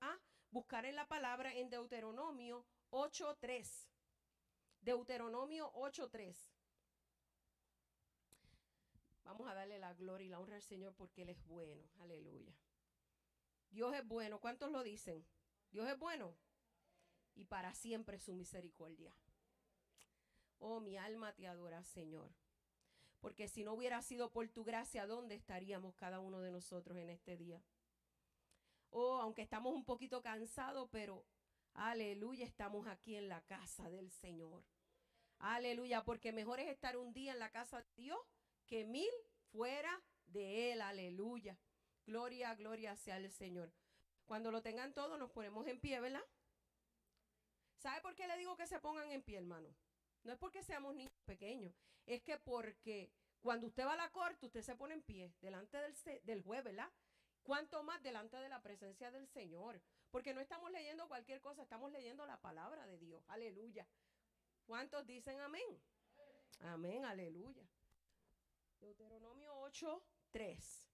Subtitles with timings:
[0.00, 0.18] a
[0.50, 3.88] buscar en la palabra en Deuteronomio 8.3.
[4.80, 6.36] Deuteronomio 8.3.
[9.24, 11.88] Vamos a darle la gloria y la honra al Señor porque Él es bueno.
[12.00, 12.52] Aleluya.
[13.70, 14.40] Dios es bueno.
[14.40, 15.24] ¿Cuántos lo dicen?
[15.70, 16.34] Dios es bueno.
[17.36, 19.14] Y para siempre su misericordia.
[20.58, 22.34] Oh, mi alma te adora, Señor.
[23.20, 27.10] Porque si no hubiera sido por tu gracia, ¿dónde estaríamos cada uno de nosotros en
[27.10, 27.62] este día?
[28.90, 31.24] Oh, aunque estamos un poquito cansados, pero
[31.74, 34.64] aleluya, estamos aquí en la casa del Señor.
[35.38, 38.18] Aleluya, porque mejor es estar un día en la casa de Dios
[38.66, 39.10] que mil
[39.52, 40.82] fuera de Él.
[40.82, 41.58] Aleluya.
[42.04, 43.72] Gloria, gloria sea el Señor.
[44.26, 46.24] Cuando lo tengan todo, nos ponemos en pie, ¿verdad?
[47.78, 49.74] ¿Sabe por qué le digo que se pongan en pie, hermano?
[50.24, 54.46] No es porque seamos niños pequeños, es que porque cuando usted va a la corte,
[54.46, 56.90] usted se pone en pie delante del, del juez, ¿verdad?
[57.42, 59.80] Cuanto más delante de la presencia del Señor.
[60.10, 63.22] Porque no estamos leyendo cualquier cosa, estamos leyendo la palabra de Dios.
[63.28, 63.86] Aleluya.
[64.66, 65.80] ¿Cuántos dicen amén?
[66.60, 67.66] Amén, aleluya.
[68.80, 70.90] Deuteronomio 8, 3.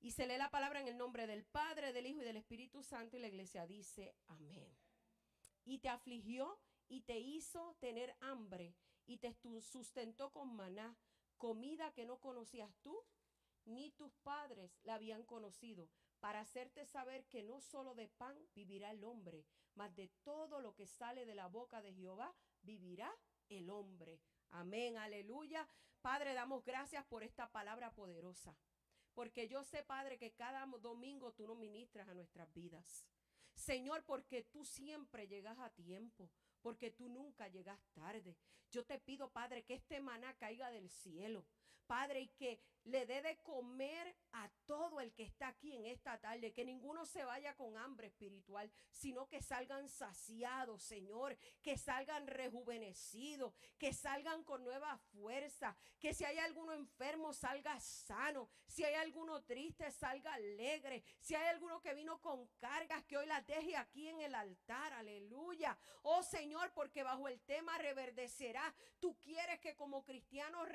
[0.00, 2.82] Y se lee la palabra en el nombre del Padre, del Hijo y del Espíritu
[2.82, 4.76] Santo y la iglesia dice amén.
[5.64, 8.74] Y te afligió y te hizo tener hambre
[9.06, 10.96] y te sustentó con maná,
[11.38, 13.04] comida que no conocías tú
[13.66, 15.88] ni tus padres la habían conocido,
[16.20, 20.74] para hacerte saber que no solo de pan vivirá el hombre, mas de todo lo
[20.74, 23.14] que sale de la boca de Jehová vivirá
[23.48, 24.20] el hombre.
[24.50, 25.68] Amén, aleluya.
[26.00, 28.56] Padre, damos gracias por esta palabra poderosa,
[29.12, 33.06] porque yo sé, Padre, que cada domingo tú nos ministras a nuestras vidas.
[33.54, 36.30] Señor, porque tú siempre llegas a tiempo
[36.66, 38.36] porque tú nunca llegas tarde.
[38.72, 41.46] Yo te pido, Padre, que este maná caiga del cielo.
[41.86, 46.18] Padre, y que le dé de comer a todo el que está aquí en esta
[46.18, 52.26] tarde, que ninguno se vaya con hambre espiritual, sino que salgan saciados, Señor, que salgan
[52.26, 58.94] rejuvenecidos, que salgan con nueva fuerza, que si hay alguno enfermo salga sano, si hay
[58.94, 63.76] alguno triste salga alegre, si hay alguno que vino con cargas, que hoy las deje
[63.76, 65.76] aquí en el altar, aleluya.
[66.02, 70.68] Oh Señor, porque bajo el tema reverdecerá, tú quieres que como cristianos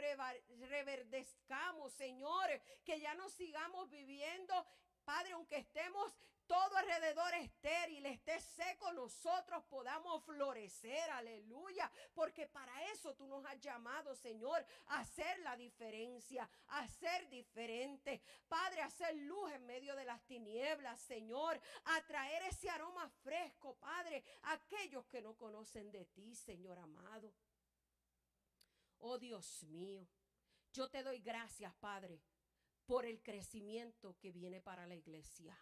[0.70, 2.50] reverdezcamos, Señor,
[2.84, 4.66] que ya no sigamos viviendo.
[5.06, 6.12] Padre, aunque estemos
[6.48, 13.60] todo alrededor estéril, esté seco, nosotros podamos florecer, aleluya, porque para eso tú nos has
[13.62, 19.96] llamado, Señor, a hacer la diferencia, a ser diferente, Padre, a hacer luz en medio
[19.96, 25.92] de las tinieblas, Señor, a traer ese aroma fresco, Padre, a aquellos que no conocen
[25.92, 27.32] de ti, Señor amado.
[28.98, 30.08] Oh Dios mío,
[30.74, 32.22] yo te doy gracias, Padre,
[32.86, 35.58] por el crecimiento que viene para la iglesia.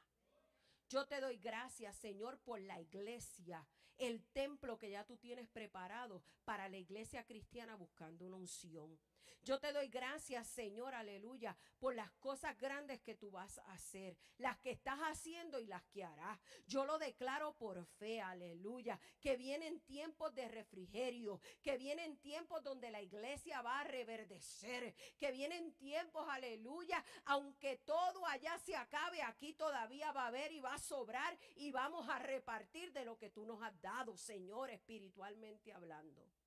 [0.87, 6.23] Yo te doy gracias, Señor, por la iglesia, el templo que ya tú tienes preparado
[6.45, 8.97] para la iglesia cristiana buscando una unción.
[9.43, 14.17] Yo te doy gracias, Señor, aleluya, por las cosas grandes que tú vas a hacer,
[14.37, 16.39] las que estás haciendo y las que harás.
[16.67, 22.91] Yo lo declaro por fe, aleluya, que vienen tiempos de refrigerio, que vienen tiempos donde
[22.91, 29.53] la iglesia va a reverdecer, que vienen tiempos, aleluya, aunque todo allá se acabe, aquí
[29.53, 33.29] todavía va a haber y va a sobrar y vamos a repartir de lo que
[33.29, 36.38] tú nos has dado, Señor, espiritualmente hablando.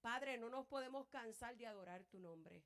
[0.00, 2.62] Padre, no nos podemos cansar de adorar tu nombre.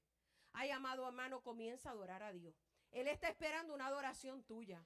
[0.52, 2.54] Ay, amado hermano, comienza a adorar a Dios.
[2.92, 4.84] Él está esperando una adoración tuya.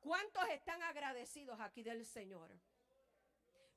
[0.00, 2.50] ¿Cuántos están agradecidos aquí del Señor?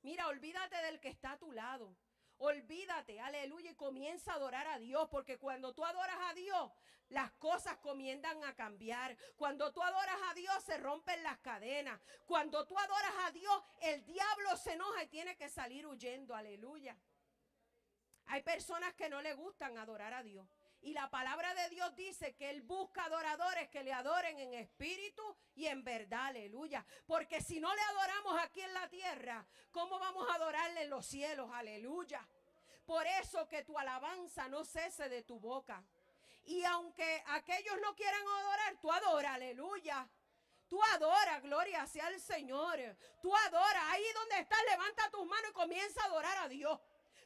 [0.04, 1.96] Mira, olvídate del que está a tu lado.
[2.44, 6.72] Olvídate, aleluya, y comienza a adorar a Dios, porque cuando tú adoras a Dios,
[7.09, 9.16] las cosas comienzan a cambiar.
[9.35, 12.00] Cuando tú adoras a Dios, se rompen las cadenas.
[12.25, 16.97] Cuando tú adoras a Dios, el diablo se enoja y tiene que salir huyendo, aleluya.
[18.25, 20.47] Hay personas que no le gustan adorar a Dios.
[20.81, 25.38] Y la palabra de Dios dice que Él busca adoradores que le adoren en espíritu
[25.53, 26.84] y en verdad, aleluya.
[27.06, 31.06] Porque si no le adoramos aquí en la tierra, ¿cómo vamos a adorarle en los
[31.06, 31.51] cielos?
[31.54, 32.28] Aleluya.
[32.86, 35.83] Por eso que tu alabanza no cese de tu boca.
[36.45, 40.10] Y aunque aquellos no quieran adorar, tú adora, aleluya.
[40.68, 42.80] Tú adora, gloria sea el Señor.
[43.22, 43.92] Tú adora.
[43.92, 46.80] Ahí donde estás, levanta tus manos y comienza a adorar a Dios.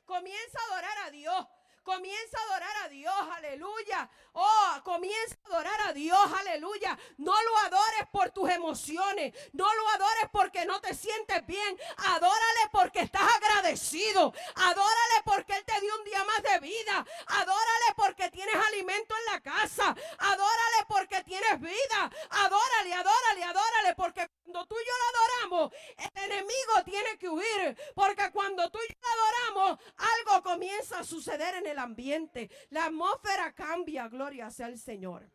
[0.04, 1.48] Comienza a adorar a Dios.
[1.86, 4.10] Comienza a adorar a Dios, aleluya.
[4.34, 6.98] Oh, comienza a adorar a Dios, aleluya.
[7.18, 9.36] No lo adores por tus emociones.
[9.54, 11.80] No lo adores porque no te sientes bien.
[11.98, 14.34] Adórale porque estás agradecido.
[14.56, 17.06] Adórale porque Él te dio un día más de vida.
[17.28, 19.96] Adórale porque tienes alimento en la casa.
[20.18, 22.10] Adórale porque tienes vida.
[22.31, 24.28] Adórale, adórale, adórale porque
[25.16, 27.78] adoramos, el enemigo tiene que huir.
[27.94, 32.50] Porque cuando tú y yo adoramos, algo comienza a suceder en el ambiente.
[32.69, 35.30] La atmósfera cambia, gloria sea el Señor.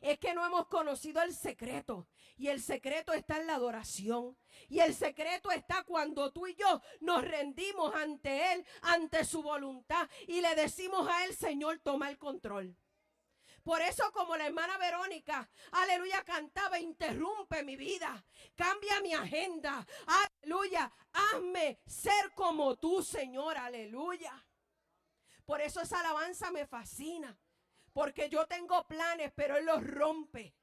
[0.00, 2.08] Es que no hemos conocido el secreto.
[2.36, 4.36] Y el secreto está en la adoración.
[4.68, 10.08] Y el secreto está cuando tú y yo nos rendimos ante Él, ante su voluntad.
[10.26, 12.76] Y le decimos a Él, Señor, toma el control.
[13.66, 18.24] Por eso como la hermana Verónica, aleluya, cantaba, interrumpe mi vida,
[18.54, 24.45] cambia mi agenda, aleluya, hazme ser como tú, Señor, aleluya.
[25.46, 27.38] Por eso esa alabanza me fascina,
[27.92, 30.54] porque yo tengo planes, pero Él los rompe.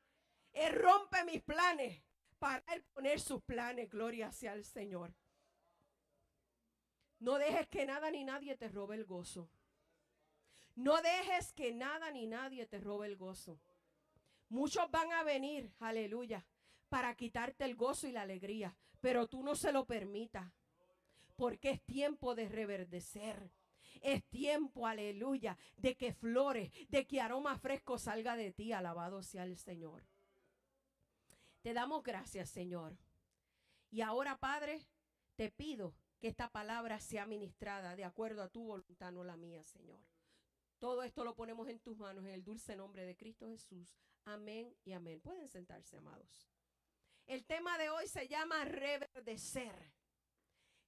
[0.51, 2.03] Él rompe mis planes
[2.37, 5.15] para Él poner sus planes, gloria sea al Señor.
[7.19, 9.49] No dejes que nada ni nadie te robe el gozo.
[10.75, 13.61] No dejes que nada ni nadie te robe el gozo.
[14.49, 16.45] Muchos van a venir, aleluya,
[16.89, 20.51] para quitarte el gozo y la alegría, pero tú no se lo permitas,
[21.37, 23.49] porque es tiempo de reverdecer.
[24.03, 28.73] Es tiempo, aleluya, de que flores, de que aroma fresco salga de ti.
[28.73, 30.03] Alabado sea el Señor.
[31.61, 32.97] Te damos gracias, Señor.
[33.89, 34.81] Y ahora, Padre,
[35.37, 39.63] te pido que esta palabra sea ministrada de acuerdo a tu voluntad, no la mía,
[39.63, 40.01] Señor.
[40.79, 43.95] Todo esto lo ponemos en tus manos en el dulce nombre de Cristo Jesús.
[44.25, 45.21] Amén y amén.
[45.21, 46.49] Pueden sentarse, amados.
[47.25, 49.93] El tema de hoy se llama reverdecer.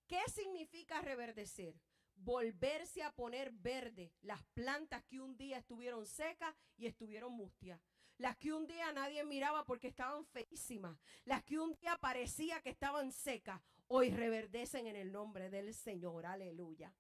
[0.06, 1.80] ¿Qué significa reverdecer?
[2.16, 7.80] Volverse a poner verde las plantas que un día estuvieron secas y estuvieron mustias.
[8.18, 10.98] Las que un día nadie miraba porque estaban feísimas.
[11.26, 13.62] Las que un día parecía que estaban secas.
[13.88, 16.26] Hoy reverdecen en el nombre del Señor.
[16.26, 16.94] Aleluya.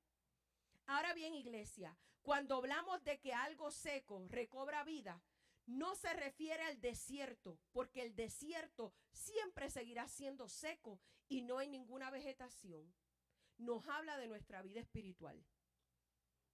[0.87, 5.23] Ahora bien, iglesia, cuando hablamos de que algo seco recobra vida,
[5.65, 11.69] no se refiere al desierto, porque el desierto siempre seguirá siendo seco y no hay
[11.69, 12.93] ninguna vegetación.
[13.57, 15.43] Nos habla de nuestra vida espiritual,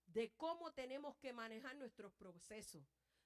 [0.05, 2.83] de cómo tenemos que manejar nuestros procesos,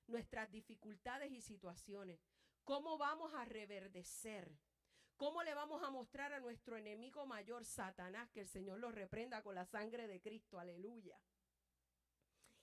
[0.08, 2.20] nuestras dificultades y situaciones,
[2.64, 4.58] cómo vamos a reverdecer,
[5.18, 9.42] cómo le vamos a mostrar a nuestro enemigo mayor, Satanás, que el Señor lo reprenda
[9.42, 11.20] con la sangre de Cristo, aleluya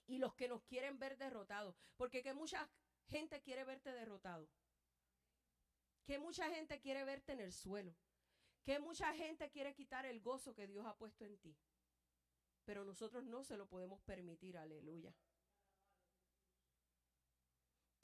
[0.07, 1.75] y los que nos quieren ver derrotados.
[1.97, 2.69] Porque que mucha
[3.07, 4.49] gente quiere verte derrotado.
[6.05, 7.95] Que mucha gente quiere verte en el suelo.
[8.63, 11.57] Que mucha gente quiere quitar el gozo que Dios ha puesto en ti.
[12.65, 15.13] Pero nosotros no se lo podemos permitir, aleluya.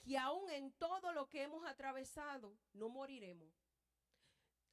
[0.02, 3.52] Que aún en todo lo que hemos atravesado, no moriremos.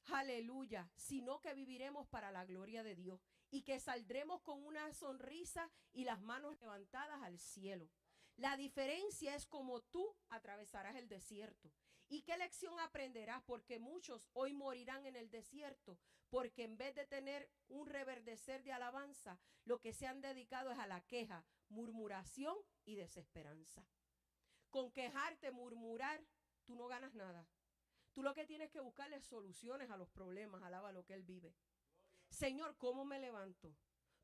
[0.06, 3.20] Aleluya, sino que viviremos para la gloria de Dios
[3.50, 7.88] y que saldremos con una sonrisa y las manos levantadas al cielo.
[8.36, 11.72] La diferencia es como tú atravesarás el desierto.
[12.08, 13.42] ¿Y qué lección aprenderás?
[13.44, 15.98] Porque muchos hoy morirán en el desierto,
[16.30, 20.78] porque en vez de tener un reverdecer de alabanza, lo que se han dedicado es
[20.78, 23.86] a la queja, murmuración y desesperanza.
[24.70, 26.24] Con quejarte, murmurar,
[26.64, 27.46] tú no ganas nada.
[28.12, 31.54] Tú lo que tienes que buscarle soluciones a los problemas, alaba lo que Él vive.
[32.30, 33.76] Señor, ¿cómo me levanto?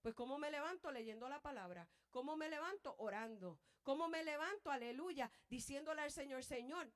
[0.02, 1.88] Pues ¿cómo me levanto leyendo la palabra?
[2.10, 3.58] ¿Cómo me levanto orando?
[3.82, 6.90] ¿Cómo me levanto, aleluya, diciéndole al Señor, Señor,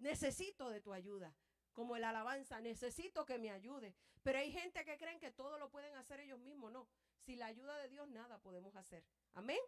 [0.00, 1.34] necesito de tu ayuda?
[1.72, 3.94] Como el alabanza, necesito que me ayude.
[4.22, 6.72] Pero hay gente que creen que todo lo pueden hacer ellos mismos.
[6.72, 6.88] No,
[7.20, 9.04] sin la ayuda de Dios nada podemos hacer.
[9.34, 9.60] Amén.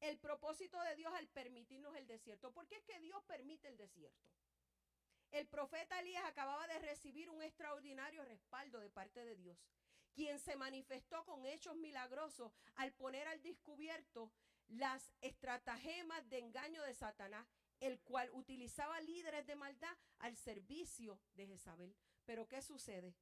[0.00, 2.52] El propósito de Dios al permitirnos el desierto.
[2.52, 4.26] ¿Por qué es que Dios permite el desierto?
[5.30, 9.58] El profeta Elías acababa de recibir un extraordinario respaldo de parte de Dios,
[10.12, 14.30] quien se manifestó con hechos milagrosos al poner al descubierto
[14.68, 17.46] las estratagemas de engaño de Satanás,
[17.82, 21.96] el cual utilizaba líderes de maldad al servicio de Jezabel.
[22.24, 23.16] Pero ¿qué sucede?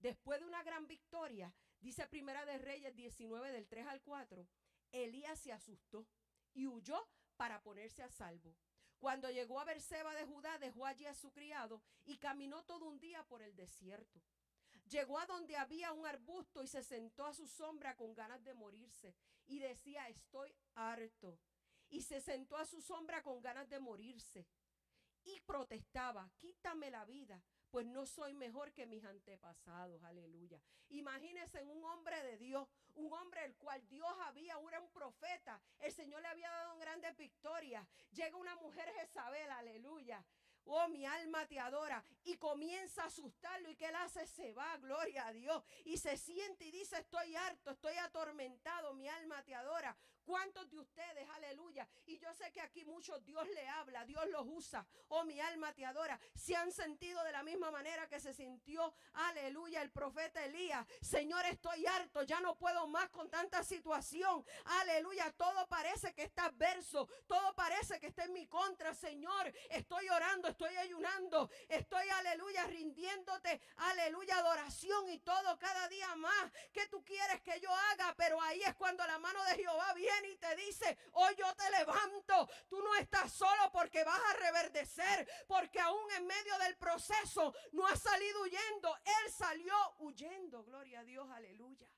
[0.00, 4.48] Después de una gran victoria, dice Primera de Reyes 19 del 3 al 4,
[4.90, 6.08] Elías se asustó
[6.52, 8.56] y huyó para ponerse a salvo.
[8.98, 12.98] Cuando llegó a Berseba de Judá, dejó allí a su criado y caminó todo un
[12.98, 14.20] día por el desierto.
[14.88, 18.54] Llegó a donde había un arbusto y se sentó a su sombra con ganas de
[18.54, 19.14] morirse
[19.46, 21.38] y decía, estoy harto.
[21.90, 24.46] Y se sentó a su sombra con ganas de morirse
[25.24, 30.60] y protestaba, quítame la vida, pues no soy mejor que mis antepasados, aleluya.
[30.88, 35.92] Imagínense un hombre de Dios, un hombre el cual Dios había, era un profeta, el
[35.92, 37.86] Señor le había dado grandes victorias.
[38.12, 40.24] Llega una mujer Jezabel, aleluya.
[40.64, 42.04] Oh, mi alma te adora.
[42.22, 43.70] Y comienza a asustarlo.
[43.70, 44.26] ¿Y que él hace?
[44.26, 45.64] Se va, gloria a Dios.
[45.84, 48.94] Y se siente y dice, estoy harto, estoy atormentado.
[48.94, 49.96] Mi alma te adora.
[50.24, 51.88] ¿Cuántos de ustedes, aleluya?
[52.06, 54.86] Y yo sé que aquí muchos Dios le habla, Dios los usa.
[55.08, 56.18] Oh, mi alma te adora.
[56.34, 60.86] Se han sentido de la misma manera que se sintió, aleluya, el profeta Elías.
[61.00, 64.44] Señor, estoy harto, ya no puedo más con tanta situación.
[64.64, 69.52] Aleluya, todo parece que está adverso, todo parece que está en mi contra, Señor.
[69.70, 76.52] Estoy orando, estoy ayunando, estoy, aleluya, rindiéndote, aleluya, adoración y todo cada día más.
[76.72, 78.14] que tú quieres que yo haga?
[78.16, 81.70] Pero ahí es cuando la mano de Jehová viene y te dice, hoy yo te
[81.70, 87.54] levanto, tú no estás solo porque vas a reverdecer, porque aún en medio del proceso
[87.72, 91.88] no has salido huyendo, Él salió huyendo, gloria a Dios, aleluya.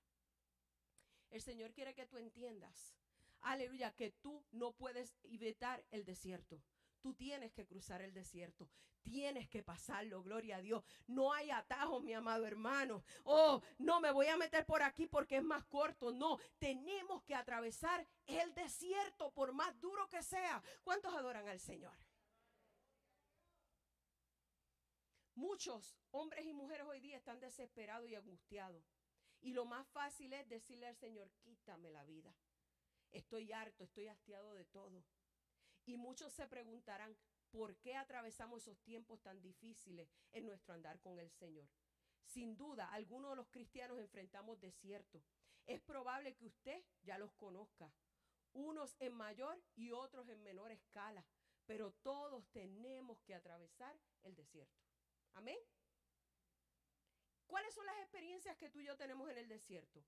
[1.31, 2.95] El Señor quiere que tú entiendas,
[3.41, 6.61] aleluya, que tú no puedes evitar el desierto.
[7.03, 8.71] Tú tienes que cruzar el desierto.
[9.03, 10.85] Tienes que pasarlo, gloria a Dios.
[11.09, 13.03] No hay atajos, mi amado hermano.
[13.25, 16.13] Oh, no me voy a meter por aquí porque es más corto.
[16.13, 20.63] No, tenemos que atravesar el desierto por más duro que sea.
[20.85, 21.99] ¿Cuántos adoran al Señor?
[25.35, 28.85] Muchos hombres y mujeres hoy día están desesperados y angustiados.
[29.41, 32.33] Y lo más fácil es decirle al Señor, quítame la vida.
[33.11, 35.03] Estoy harto, estoy hastiado de todo.
[35.85, 37.17] Y muchos se preguntarán,
[37.51, 41.69] ¿por qué atravesamos esos tiempos tan difíciles en nuestro andar con el Señor?
[42.25, 45.23] Sin duda, algunos de los cristianos enfrentamos desiertos.
[45.67, 47.93] Es probable que usted ya los conozca,
[48.53, 51.25] unos en mayor y otros en menor escala,
[51.67, 54.83] pero todos tenemos que atravesar el desierto.
[55.35, 55.59] Amén.
[57.47, 60.03] ¿Cuáles son las experiencias que tú y yo tenemos en el desierto?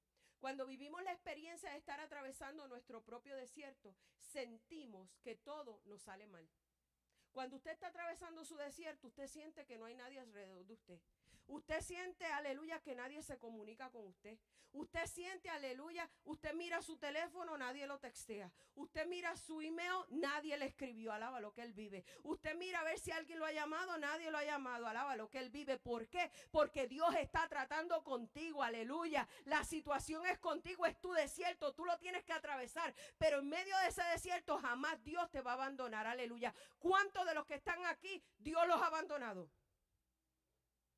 [0.44, 6.26] Cuando vivimos la experiencia de estar atravesando nuestro propio desierto, sentimos que todo nos sale
[6.26, 6.46] mal.
[7.32, 11.00] Cuando usted está atravesando su desierto, usted siente que no hay nadie alrededor de usted.
[11.46, 14.38] Usted siente, aleluya, que nadie se comunica con usted.
[14.74, 18.50] Usted siente, aleluya, usted mira su teléfono, nadie lo textea.
[18.74, 22.04] Usted mira su email, nadie le escribió, alaba lo que él vive.
[22.24, 25.30] Usted mira a ver si alguien lo ha llamado, nadie lo ha llamado, alaba lo
[25.30, 25.78] que él vive.
[25.78, 26.28] ¿Por qué?
[26.50, 29.28] Porque Dios está tratando contigo, aleluya.
[29.44, 32.92] La situación es contigo, es tu desierto, tú lo tienes que atravesar.
[33.16, 36.52] Pero en medio de ese desierto jamás Dios te va a abandonar, aleluya.
[36.80, 39.48] ¿Cuántos de los que están aquí Dios los ha abandonado?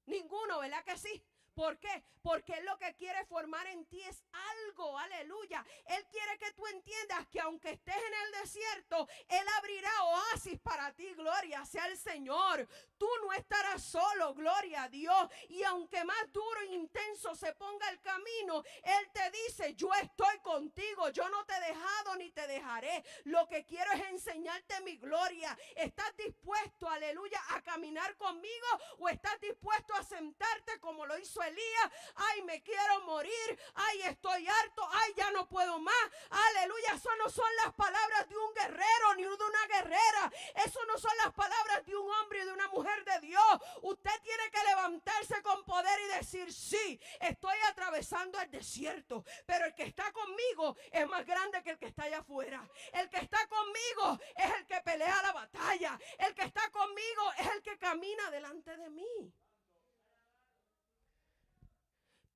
[0.06, 1.24] Ninguno, ¿verdad que sí?
[1.56, 2.04] ¿Por qué?
[2.20, 5.64] Porque Él lo que quiere formar en ti es algo, aleluya.
[5.86, 10.92] Él quiere que tú entiendas que aunque estés en el desierto, Él abrirá oasis para
[10.92, 12.68] ti, gloria sea el Señor.
[12.98, 15.30] Tú no estarás solo, gloria a Dios.
[15.48, 20.38] Y aunque más duro e intenso se ponga el camino, Él te dice, yo estoy
[20.40, 23.02] contigo, yo no te he dejado ni te dejaré.
[23.24, 25.56] Lo que quiero es enseñarte mi gloria.
[25.74, 28.66] ¿Estás dispuesto, aleluya, a caminar conmigo
[28.98, 34.46] o estás dispuesto a sentarte como lo hizo Elías, ay, me quiero morir, ay, estoy
[34.46, 35.94] harto, ay, ya no puedo más.
[36.30, 40.32] Aleluya, eso no son las palabras de un guerrero ni de una guerrera.
[40.64, 43.60] Eso no son las palabras de un hombre y de una mujer de Dios.
[43.82, 49.74] Usted tiene que levantarse con poder y decir, sí, estoy atravesando el desierto, pero el
[49.74, 52.66] que está conmigo es más grande que el que está allá afuera.
[52.92, 55.98] El que está conmigo es el que pelea la batalla.
[56.18, 59.32] El que está conmigo es el que camina delante de mí.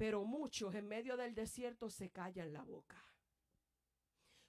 [0.01, 2.97] Pero muchos en medio del desierto se callan la boca.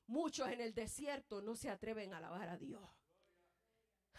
[0.08, 2.90] Muchos en el desierto no se atreven a alabar a Dios.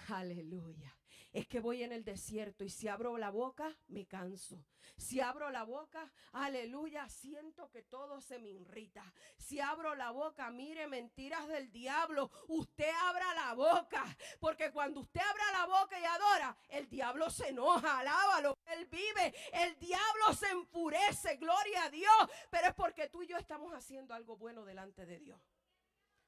[0.08, 0.94] Aleluya.
[1.32, 4.62] Es que voy en el desierto y si abro la boca, me canso.
[4.98, 9.12] Si abro la boca, aleluya, siento que todo se me irrita.
[9.38, 12.30] Si abro la boca, mire mentiras del diablo.
[12.48, 14.04] Usted abra la boca,
[14.40, 19.34] porque cuando usted abra la boca y adora, el diablo se enoja, alábalo, él vive.
[19.52, 22.30] El diablo se enfurece, gloria a Dios.
[22.50, 25.40] Pero es porque tú y yo estamos haciendo algo bueno delante de Dios.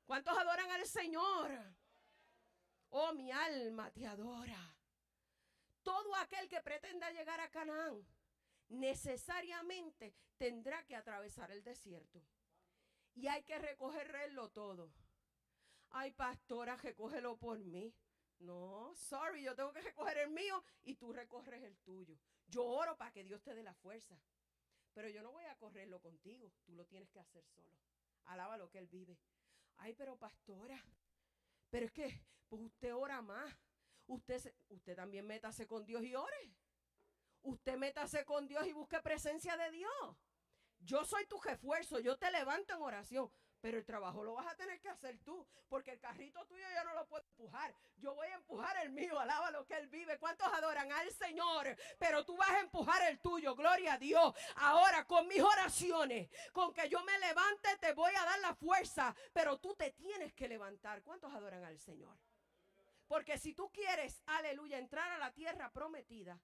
[0.07, 1.51] ¿Cuántos adoran al Señor?
[2.91, 4.74] Oh, mi alma te adora.
[5.85, 8.05] Todo aquel que pretenda llegar a Canaán
[8.69, 12.21] necesariamente tendrá que atravesar el desierto.
[13.15, 14.91] Y hay que recogerlo todo.
[15.91, 17.95] Ay, pastora, recógelo por mí.
[18.41, 22.19] No, sorry, yo tengo que recoger el mío y tú recorres el tuyo.
[22.49, 24.19] Yo oro para que Dios te dé la fuerza.
[24.93, 26.51] Pero yo no voy a correrlo contigo.
[26.65, 27.79] Tú lo tienes que hacer solo.
[28.25, 29.19] Alaba lo que Él vive.
[29.77, 30.83] Ay, pero pastora,
[31.71, 33.53] pero es que pues usted ora más.
[34.07, 36.55] Usted, usted también métase con Dios y ore.
[37.43, 40.17] Usted métase con Dios y busque presencia de Dios.
[40.81, 43.31] Yo soy tu refuerzo, yo te levanto en oración.
[43.65, 46.85] Pero el trabajo lo vas a tener que hacer tú, porque el carrito tuyo ya
[46.85, 47.75] no lo puedo empujar.
[47.97, 50.19] Yo voy a empujar el mío, alaba lo que Él vive.
[50.19, 51.75] ¿Cuántos adoran al Señor?
[51.99, 54.35] Pero tú vas a empujar el tuyo, gloria a Dios.
[54.57, 59.17] Ahora, con mis oraciones, con que yo me levante, te voy a dar la fuerza,
[59.33, 61.03] pero tú te tienes que levantar.
[61.03, 62.19] ¿Cuántos adoran al Señor?
[63.07, 66.41] Porque si tú quieres, aleluya, entrar a la tierra prometida,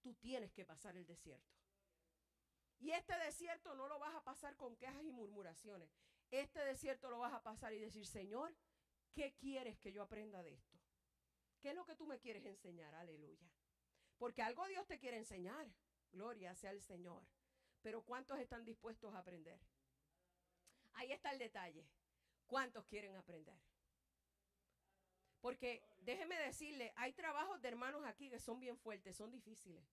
[0.00, 1.56] tú tienes que pasar el desierto.
[2.78, 5.90] Y este desierto no lo vas a pasar con quejas y murmuraciones.
[6.30, 8.56] Este desierto lo vas a pasar y decir, Señor,
[9.12, 10.78] ¿qué quieres que yo aprenda de esto?
[11.60, 12.94] ¿Qué es lo que tú me quieres enseñar?
[12.94, 13.50] Aleluya.
[14.16, 15.70] Porque algo Dios te quiere enseñar.
[16.10, 17.26] Gloria sea el Señor.
[17.82, 19.60] Pero ¿cuántos están dispuestos a aprender?
[20.94, 21.86] Ahí está el detalle.
[22.46, 23.58] ¿Cuántos quieren aprender?
[25.40, 29.84] Porque déjeme decirle, hay trabajos de hermanos aquí que son bien fuertes, son difíciles.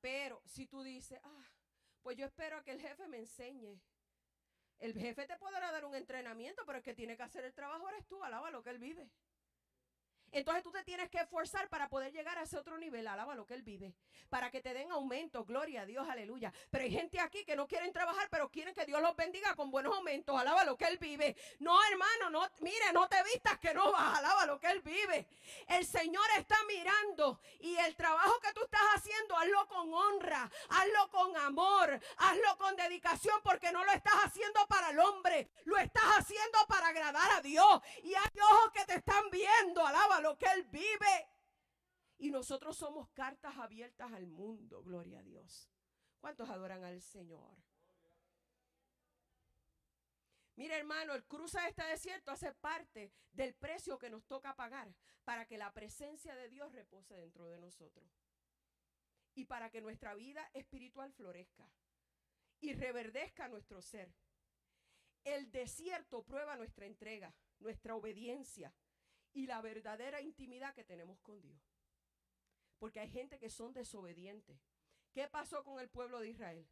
[0.00, 1.44] Pero si tú dices, ah,
[2.02, 3.80] pues yo espero a que el jefe me enseñe.
[4.78, 7.88] El jefe te podrá dar un entrenamiento, pero el que tiene que hacer el trabajo
[7.88, 9.08] eres tú, alaba lo que él vive.
[10.34, 13.46] Entonces tú te tienes que esforzar para poder llegar a ese otro nivel, alaba lo
[13.46, 13.94] que Él vive,
[14.28, 16.52] para que te den aumento, gloria a Dios, aleluya.
[16.70, 19.70] Pero hay gente aquí que no quieren trabajar, pero quieren que Dios los bendiga con
[19.70, 21.36] buenos aumentos, alaba lo que Él vive.
[21.60, 25.28] No, hermano, no, mire, no te vistas que no vas, alaba lo que Él vive.
[25.68, 31.10] El Señor está mirando y el trabajo que tú estás haciendo, hazlo con honra, hazlo
[31.12, 36.18] con amor, hazlo con dedicación, porque no lo estás haciendo para el hombre, lo estás
[36.18, 37.80] haciendo para agradar a Dios.
[38.02, 41.28] Y hay ojos que te están viendo, alaba lo que Él vive.
[42.16, 45.68] Y nosotros somos cartas abiertas al mundo, gloria a Dios.
[46.18, 47.54] ¿Cuántos adoran al Señor?
[50.56, 55.44] Mira hermano, el cruzar este desierto hace parte del precio que nos toca pagar para
[55.46, 58.08] que la presencia de Dios repose dentro de nosotros.
[59.34, 61.68] Y para que nuestra vida espiritual florezca
[62.60, 64.14] y reverdezca nuestro ser.
[65.24, 68.72] El desierto prueba nuestra entrega, nuestra obediencia,
[69.34, 71.60] y la verdadera intimidad que tenemos con Dios.
[72.78, 74.58] Porque hay gente que son desobedientes.
[75.12, 76.66] ¿Qué pasó con el pueblo de Israel?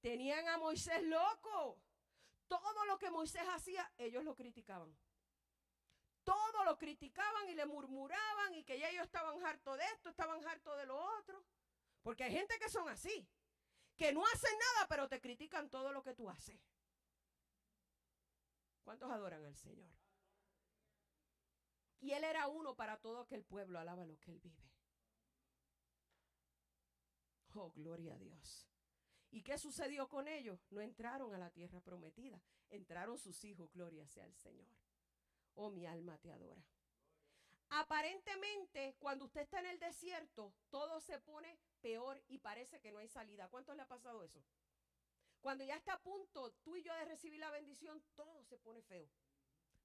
[0.00, 1.80] Tenían a Moisés loco.
[2.46, 4.94] Todo lo que Moisés hacía, ellos lo criticaban.
[6.22, 10.46] Todo lo criticaban y le murmuraban y que ya ellos estaban hartos de esto, estaban
[10.46, 11.44] hartos de lo otro.
[12.02, 13.26] Porque hay gente que son así,
[13.96, 16.60] que no hacen nada, pero te critican todo lo que tú haces.
[18.82, 20.03] ¿Cuántos adoran al Señor?
[22.04, 24.62] Y él era uno para todo aquel pueblo, alaba lo que él vive.
[27.54, 28.68] Oh, gloria a Dios.
[29.30, 30.66] ¿Y qué sucedió con ellos?
[30.70, 34.68] No entraron a la tierra prometida, entraron sus hijos, gloria sea al Señor.
[35.54, 36.62] Oh, mi alma te adora.
[37.70, 42.98] Aparentemente, cuando usted está en el desierto, todo se pone peor y parece que no
[42.98, 43.48] hay salida.
[43.48, 44.44] ¿Cuánto le ha pasado eso?
[45.40, 48.82] Cuando ya está a punto tú y yo de recibir la bendición, todo se pone
[48.82, 49.08] feo.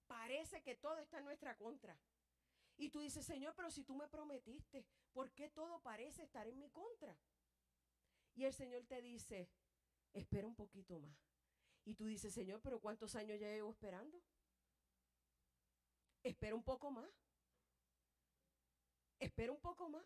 [0.09, 1.95] Parece que todo está en nuestra contra.
[2.77, 6.57] Y tú dices, Señor, pero si tú me prometiste, ¿por qué todo parece estar en
[6.57, 7.15] mi contra?
[8.33, 9.51] Y el Señor te dice,
[10.11, 11.15] espera un poquito más.
[11.85, 14.19] Y tú dices, Señor, pero ¿cuántos años ya llevo esperando?
[16.23, 17.11] Espera un poco más.
[19.19, 20.05] Espera un poco más.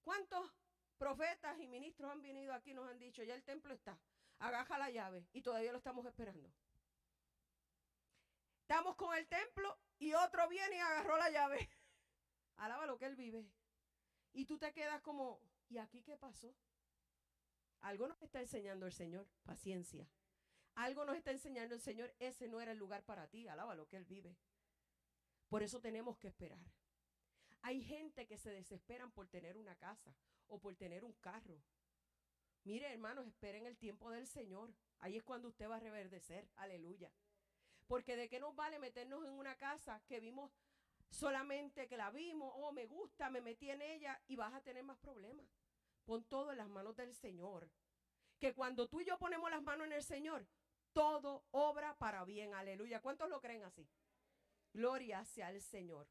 [0.00, 0.50] ¿Cuántos
[0.96, 4.00] profetas y ministros han venido aquí y nos han dicho, ya el templo está,
[4.38, 6.50] agaja la llave y todavía lo estamos esperando?
[8.68, 11.70] Estamos con el templo y otro viene y agarró la llave.
[12.56, 13.48] Alaba lo que él vive.
[14.32, 16.52] Y tú te quedas como, ¿y aquí qué pasó?
[17.78, 20.10] Algo nos está enseñando el Señor, paciencia.
[20.74, 23.86] Algo nos está enseñando el Señor, ese no era el lugar para ti, alaba lo
[23.86, 24.36] que Él vive.
[25.48, 26.58] Por eso tenemos que esperar.
[27.62, 30.12] Hay gente que se desesperan por tener una casa
[30.48, 31.62] o por tener un carro.
[32.64, 34.74] Mire, hermanos, esperen el tiempo del Señor.
[34.98, 36.50] Ahí es cuando usted va a reverdecer.
[36.56, 37.12] Aleluya.
[37.86, 40.50] Porque de qué nos vale meternos en una casa que vimos
[41.10, 44.84] solamente que la vimos, oh, me gusta, me metí en ella y vas a tener
[44.84, 45.46] más problemas.
[46.04, 47.70] Pon todo en las manos del Señor.
[48.38, 50.46] Que cuando tú y yo ponemos las manos en el Señor,
[50.92, 52.54] todo obra para bien.
[52.54, 53.00] Aleluya.
[53.00, 53.88] ¿Cuántos lo creen así?
[54.72, 56.08] Gloria sea al Señor.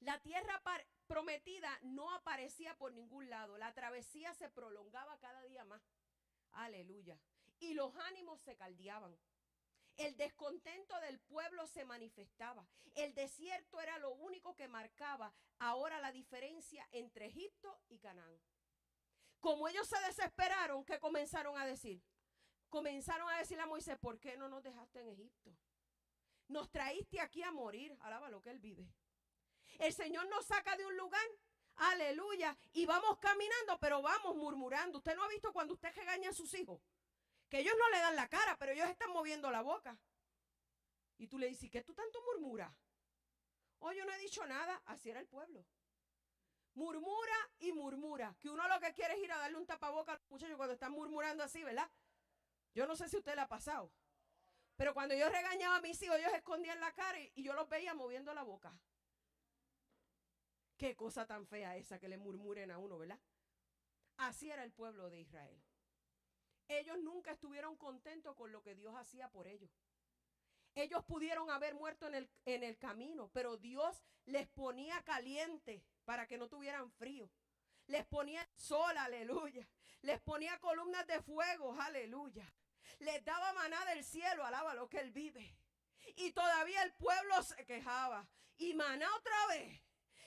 [0.00, 0.62] La tierra
[1.06, 3.56] prometida no aparecía por ningún lado.
[3.56, 5.82] La travesía se prolongaba cada día más.
[6.52, 7.18] Aleluya.
[7.58, 9.18] Y los ánimos se caldeaban.
[9.96, 12.66] El descontento del pueblo se manifestaba.
[12.94, 18.40] El desierto era lo único que marcaba ahora la diferencia entre Egipto y Canaán.
[19.40, 22.02] Como ellos se desesperaron, ¿qué comenzaron a decir?
[22.68, 25.56] Comenzaron a decirle a Moisés, ¿por qué no nos dejaste en Egipto?
[26.48, 27.96] Nos traíste aquí a morir.
[28.00, 28.88] Alaba lo que él vive.
[29.78, 31.26] El Señor nos saca de un lugar
[31.76, 32.56] Aleluya.
[32.72, 34.98] Y vamos caminando, pero vamos murmurando.
[34.98, 36.80] Usted no ha visto cuando usted regaña a sus hijos
[37.54, 39.96] que ellos no le dan la cara, pero ellos están moviendo la boca.
[41.18, 42.74] Y tú le dices, ¿qué tú tanto murmuras?
[43.78, 44.82] Oh, yo no he dicho nada.
[44.86, 45.64] Así era el pueblo.
[46.74, 48.34] Murmura y murmura.
[48.40, 50.74] Que uno lo que quiere es ir a darle un tapaboca a los muchachos cuando
[50.74, 51.88] están murmurando así, ¿verdad?
[52.74, 53.92] Yo no sé si usted le ha pasado.
[54.74, 57.94] Pero cuando yo regañaba a mis hijos, ellos escondían la cara y, yo los veía
[57.94, 58.76] moviendo la boca.
[60.76, 63.20] Qué cosa tan fea esa que le murmuren a uno, ¿verdad?
[64.16, 65.62] Así era el pueblo de Israel.
[66.68, 69.70] Ellos nunca estuvieron contentos con lo que Dios hacía por ellos.
[70.74, 76.26] Ellos pudieron haber muerto en el, en el camino, pero Dios les ponía caliente para
[76.26, 77.30] que no tuvieran frío.
[77.86, 79.68] Les ponía sol, aleluya.
[80.02, 82.50] Les ponía columnas de fuego, aleluya.
[82.98, 85.56] Les daba maná del cielo, alaba lo que él vive.
[86.16, 88.26] Y todavía el pueblo se quejaba.
[88.56, 89.80] Y maná otra vez.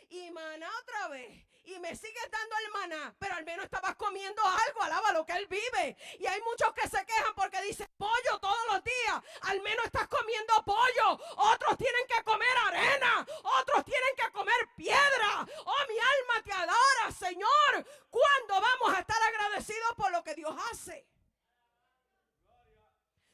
[0.09, 4.41] Y maná otra vez y me sigues dando el maná, pero al menos estabas comiendo
[4.41, 5.97] algo, alaba lo que Él vive.
[6.17, 10.07] Y hay muchos que se quejan porque dicen pollo todos los días, al menos estás
[10.07, 11.19] comiendo pollo.
[11.35, 15.45] Otros tienen que comer arena, otros tienen que comer piedra.
[15.65, 17.85] Oh, mi alma te adora, Señor.
[18.09, 21.05] ¿Cuándo vamos a estar agradecidos por lo que Dios hace?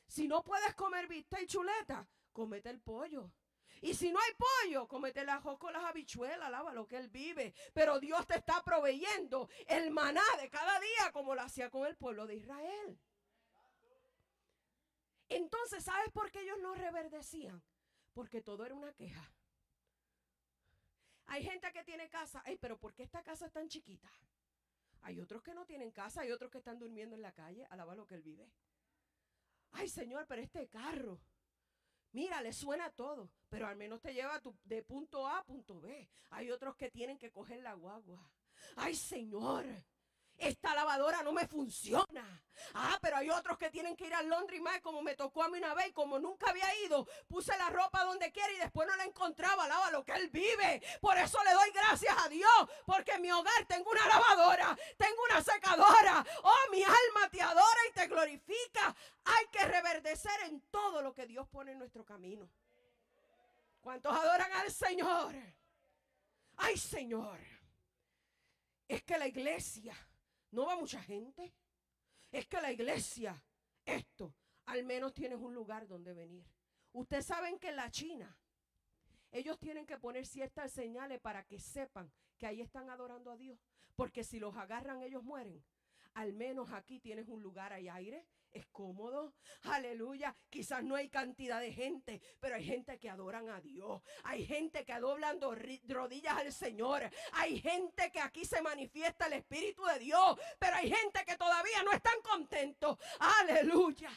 [0.08, 3.30] Si no puedes comer vista y chuleta, comete el pollo.
[3.84, 7.54] Y si no hay pollo, comete ajo con las habichuelas, alaba lo que él vive.
[7.74, 11.98] Pero Dios te está proveyendo el maná de cada día como lo hacía con el
[11.98, 12.98] pueblo de Israel.
[15.28, 17.62] Entonces, ¿sabes por qué ellos no reverdecían?
[18.14, 19.30] Porque todo era una queja.
[21.26, 24.10] Hay gente que tiene casa, Ay, pero ¿por qué esta casa es tan chiquita?
[25.02, 27.96] Hay otros que no tienen casa, hay otros que están durmiendo en la calle, alaba
[27.96, 28.50] lo que él vive.
[29.72, 31.20] Ay, Señor, pero este carro,
[32.14, 36.08] Mira, le suena todo, pero al menos te lleva de punto A a punto B.
[36.30, 38.32] Hay otros que tienen que coger la guagua.
[38.76, 39.66] Ay, Señor,
[40.38, 42.44] esta lavadora no me funciona.
[42.76, 45.50] Ah, pero hay otros que tienen que ir al Londres más como me tocó a
[45.50, 48.88] mí una vez y como nunca había ido, puse la ropa donde quiera y después
[48.88, 50.82] no la encontraba, lava lo que él vive.
[51.02, 55.24] Por eso le doy gracias a Dios, porque en mi hogar tengo una lavadora, tengo
[55.30, 56.26] una secadora.
[56.44, 58.96] Oh, mi alma te adora y te glorifica.
[59.26, 62.50] Hay que reverdecer en todo lo que Dios pone en nuestro camino.
[63.82, 65.36] ¿Cuántos adoran al Señor?
[66.58, 67.40] Ay, Señor.
[68.88, 69.96] Es que la iglesia
[70.54, 71.52] no va mucha gente.
[72.32, 73.44] Es que la iglesia,
[73.86, 74.34] esto,
[74.66, 76.46] al menos tienes un lugar donde venir.
[76.94, 78.38] Ustedes saben que en la China,
[79.32, 83.60] ellos tienen que poner ciertas señales para que sepan que ahí están adorando a Dios.
[83.96, 85.64] Porque si los agarran, ellos mueren.
[86.14, 89.34] Al menos aquí tienes un lugar, hay aire, es cómodo.
[89.64, 90.36] Aleluya.
[90.50, 94.02] Quizás no hay cantidad de gente, pero hay gente que adoran a Dios.
[94.24, 95.40] Hay gente que doblan
[95.88, 97.10] rodillas al Señor.
[97.34, 101.84] Hay gente que aquí se manifiesta el Espíritu de Dios, pero hay gente que todavía
[101.84, 102.98] no están contentos.
[103.20, 104.10] Aleluya.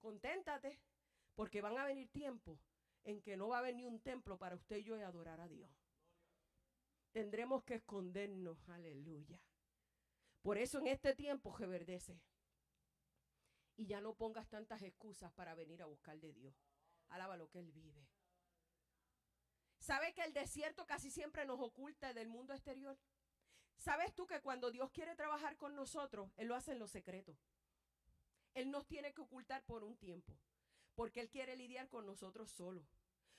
[0.00, 0.78] Conténtate,
[1.34, 2.60] porque van a venir tiempos
[3.02, 5.48] en que no va a haber ni un templo para usted y yo adorar a
[5.48, 5.70] Dios.
[7.12, 9.40] Tendremos que escondernos, aleluya.
[10.46, 12.20] Por eso en este tiempo reverdece.
[13.74, 16.54] Y ya no pongas tantas excusas para venir a buscar de Dios.
[17.08, 18.06] Alaba lo que Él vive.
[19.80, 22.96] ¿Sabe que el desierto casi siempre nos oculta del mundo exterior?
[23.76, 27.36] ¿Sabes tú que cuando Dios quiere trabajar con nosotros, Él lo hace en lo secreto?
[28.54, 30.38] Él nos tiene que ocultar por un tiempo,
[30.94, 32.86] porque Él quiere lidiar con nosotros solo.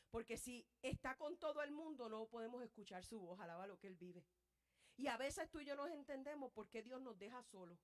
[0.10, 3.88] Porque si está con todo el mundo, no podemos escuchar su voz, alaba lo que
[3.88, 4.26] Él vive.
[4.97, 7.79] Y a veces tú y yo nos entendemos por qué Dios nos deja solos.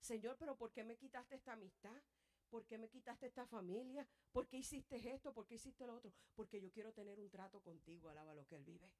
[0.00, 2.02] Señor, pero ¿por qué me quitaste esta amistad?
[2.50, 4.06] ¿Por qué me quitaste esta familia?
[4.30, 5.32] ¿Por qué hiciste esto?
[5.32, 6.12] ¿Por qué hiciste lo otro?
[6.34, 8.92] Porque yo quiero tener un trato contigo, alaba lo que Él vive.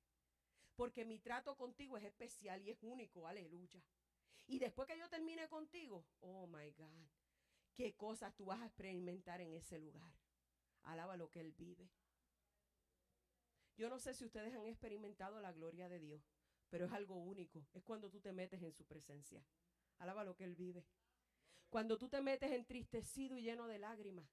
[0.74, 3.82] Porque mi trato contigo es especial y es único, aleluya.
[4.46, 7.06] Y después que yo termine contigo, oh my God,
[7.74, 10.14] qué cosas tú vas a experimentar en ese lugar.
[10.84, 11.90] Alaba lo que Él vive.
[13.76, 16.22] Yo no sé si ustedes han experimentado la gloria de Dios
[16.72, 17.66] pero es algo único.
[17.74, 19.44] Es cuando tú te metes en su presencia.
[19.98, 20.86] Alaba lo que Él vive.
[21.68, 24.26] Cuando tú te metes entristecido y lleno de lágrimas.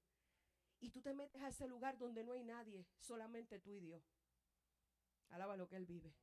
[0.80, 4.02] Y tú te metes a ese lugar donde no hay nadie, solamente tú y Dios.
[5.28, 6.14] Alaba lo que Él vive.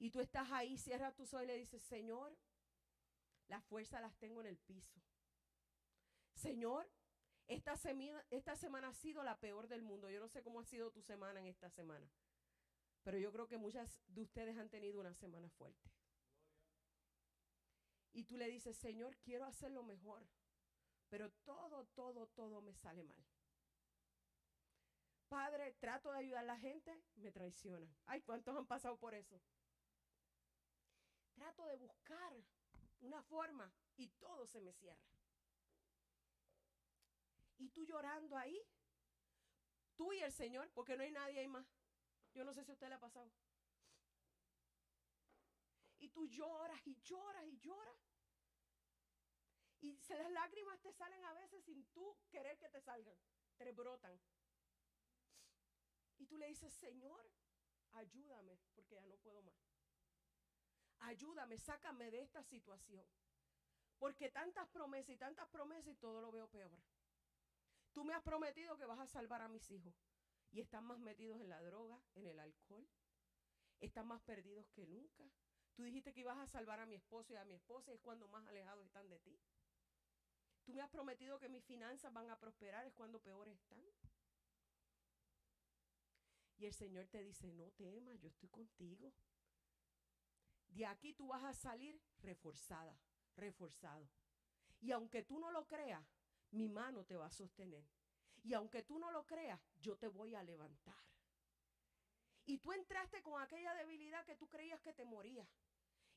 [0.00, 2.36] Y tú estás ahí, cierras tus ojos y le dices, Señor,
[3.46, 5.00] las fuerzas las tengo en el piso.
[6.34, 6.90] Señor,
[7.46, 10.10] esta semana, esta semana ha sido la peor del mundo.
[10.10, 12.10] Yo no sé cómo ha sido tu semana en esta semana.
[13.06, 15.92] Pero yo creo que muchas de ustedes han tenido una semana fuerte.
[18.12, 20.26] Y tú le dices, Señor, quiero hacer lo mejor,
[21.08, 23.24] pero todo, todo, todo me sale mal.
[25.28, 27.96] Padre, trato de ayudar a la gente, me traicionan.
[28.06, 29.40] Ay, ¿cuántos han pasado por eso?
[31.36, 32.34] Trato de buscar
[33.02, 35.06] una forma y todo se me cierra.
[37.58, 38.60] Y tú llorando ahí,
[39.94, 41.75] tú y el Señor, porque no hay nadie ahí más.
[42.36, 43.32] Yo no sé si a usted le ha pasado.
[45.98, 47.96] Y tú lloras y lloras y lloras.
[49.80, 53.16] Y las lágrimas te salen a veces sin tú querer que te salgan.
[53.56, 54.20] Te brotan.
[56.18, 57.26] Y tú le dices, Señor,
[57.92, 59.56] ayúdame porque ya no puedo más.
[60.98, 63.06] Ayúdame, sácame de esta situación.
[63.98, 66.78] Porque tantas promesas y tantas promesas y todo lo veo peor.
[67.92, 69.94] Tú me has prometido que vas a salvar a mis hijos.
[70.56, 72.88] Y están más metidos en la droga, en el alcohol.
[73.78, 75.30] Están más perdidos que nunca.
[75.74, 78.00] Tú dijiste que ibas a salvar a mi esposo y a mi esposa y es
[78.00, 79.38] cuando más alejados están de ti.
[80.64, 83.84] Tú me has prometido que mis finanzas van a prosperar, es cuando peor están.
[86.56, 89.12] Y el Señor te dice, no temas, yo estoy contigo.
[90.68, 92.98] De aquí tú vas a salir reforzada,
[93.36, 94.08] reforzado.
[94.80, 96.08] Y aunque tú no lo creas,
[96.52, 97.84] mi mano te va a sostener.
[98.46, 100.94] Y aunque tú no lo creas, yo te voy a levantar.
[102.44, 105.44] Y tú entraste con aquella debilidad que tú creías que te moría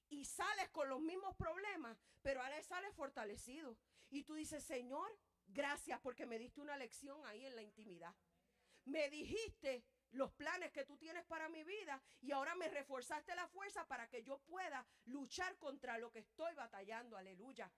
[0.09, 3.75] y sales con los mismos problemas, pero ahora sales fortalecido.
[4.11, 5.09] Y tú dices, Señor,
[5.47, 8.13] gracias porque me diste una lección ahí en la intimidad.
[8.85, 13.47] Me dijiste los planes que tú tienes para mi vida y ahora me reforzaste la
[13.47, 17.17] fuerza para que yo pueda luchar contra lo que estoy batallando.
[17.17, 17.71] Aleluya.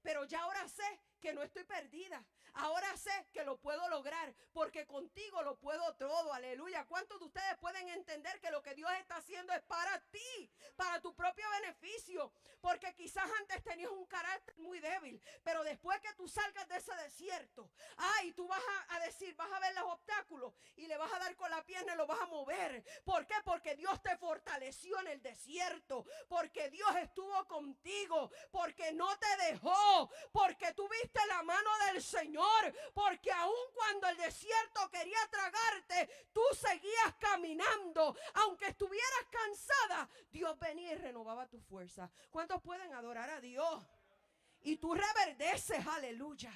[0.00, 2.24] Pero ya ahora sé que no estoy perdida.
[2.54, 6.32] Ahora sé que lo puedo lograr porque contigo lo puedo todo.
[6.32, 6.86] Aleluya.
[6.86, 11.00] ¿Cuántos de ustedes pueden entender que lo que Dios está haciendo es para ti, para
[11.00, 12.32] tu propio beneficio?
[12.60, 16.94] Porque quizás antes tenías un carácter muy débil, pero después que tú salgas de ese
[16.94, 21.18] desierto, ay, tú vas a, decir, vas a ver los obstáculos y le vas a
[21.18, 22.84] dar con la pierna y lo vas a mover.
[23.04, 23.34] ¿Por qué?
[23.44, 30.10] Porque Dios te fortaleció en el desierto, porque Dios estuvo contigo, porque no te dejó,
[30.32, 37.14] porque tuviste la mano del Señor, porque aun cuando el desierto quería tragarte, tú seguías
[37.18, 42.10] caminando, aunque estuvieras cansada, Dios venía y renovaba tu fuerza.
[42.30, 43.84] ¿Cuántos pueden adorar a Dios?
[44.62, 46.52] Y tú reverdeces, aleluya.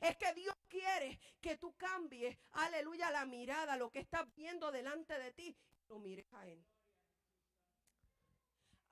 [0.00, 5.18] Es que Dios quiere que tú cambies, aleluya, la mirada, lo que estás viendo delante
[5.18, 5.56] de ti,
[5.88, 6.64] lo mires a Él.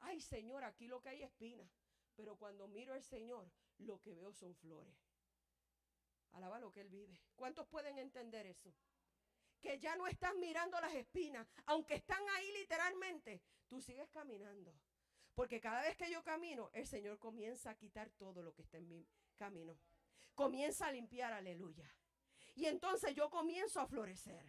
[0.00, 1.68] Ay, Señor, aquí lo que hay es espina.
[2.14, 4.94] Pero cuando miro al Señor, lo que veo son flores.
[6.33, 7.21] Alaba lo que Él vive.
[7.37, 8.75] ¿Cuántos pueden entender eso?
[9.61, 14.75] Que ya no estás mirando las espinas, aunque están ahí literalmente, tú sigues caminando.
[15.35, 18.79] Porque cada vez que yo camino, el Señor comienza a quitar todo lo que está
[18.79, 19.79] en mi camino.
[20.35, 21.88] Comienza a limpiar, aleluya.
[22.55, 24.45] Y entonces yo comienzo a florecer.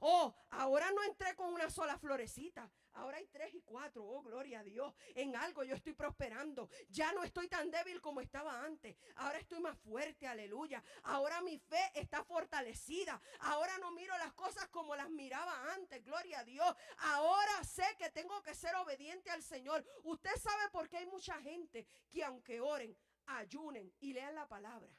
[0.00, 2.70] Oh, ahora no entré con una sola florecita.
[2.94, 4.04] Ahora hay tres y cuatro.
[4.04, 4.94] Oh, gloria a Dios.
[5.14, 6.68] En algo yo estoy prosperando.
[6.88, 8.96] Ya no estoy tan débil como estaba antes.
[9.16, 10.26] Ahora estoy más fuerte.
[10.26, 10.82] Aleluya.
[11.02, 13.20] Ahora mi fe está fortalecida.
[13.40, 16.04] Ahora no miro las cosas como las miraba antes.
[16.04, 16.76] Gloria a Dios.
[16.98, 19.84] Ahora sé que tengo que ser obediente al Señor.
[20.04, 24.90] Usted sabe por qué hay mucha gente que aunque oren, ayunen y lean la palabra.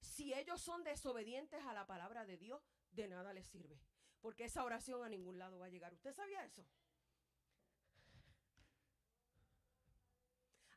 [0.00, 2.62] Si ellos son desobedientes a la palabra de Dios,
[2.94, 3.80] de nada les sirve.
[4.20, 5.92] Porque esa oración a ningún lado va a llegar.
[5.92, 6.66] ¿Usted sabía eso?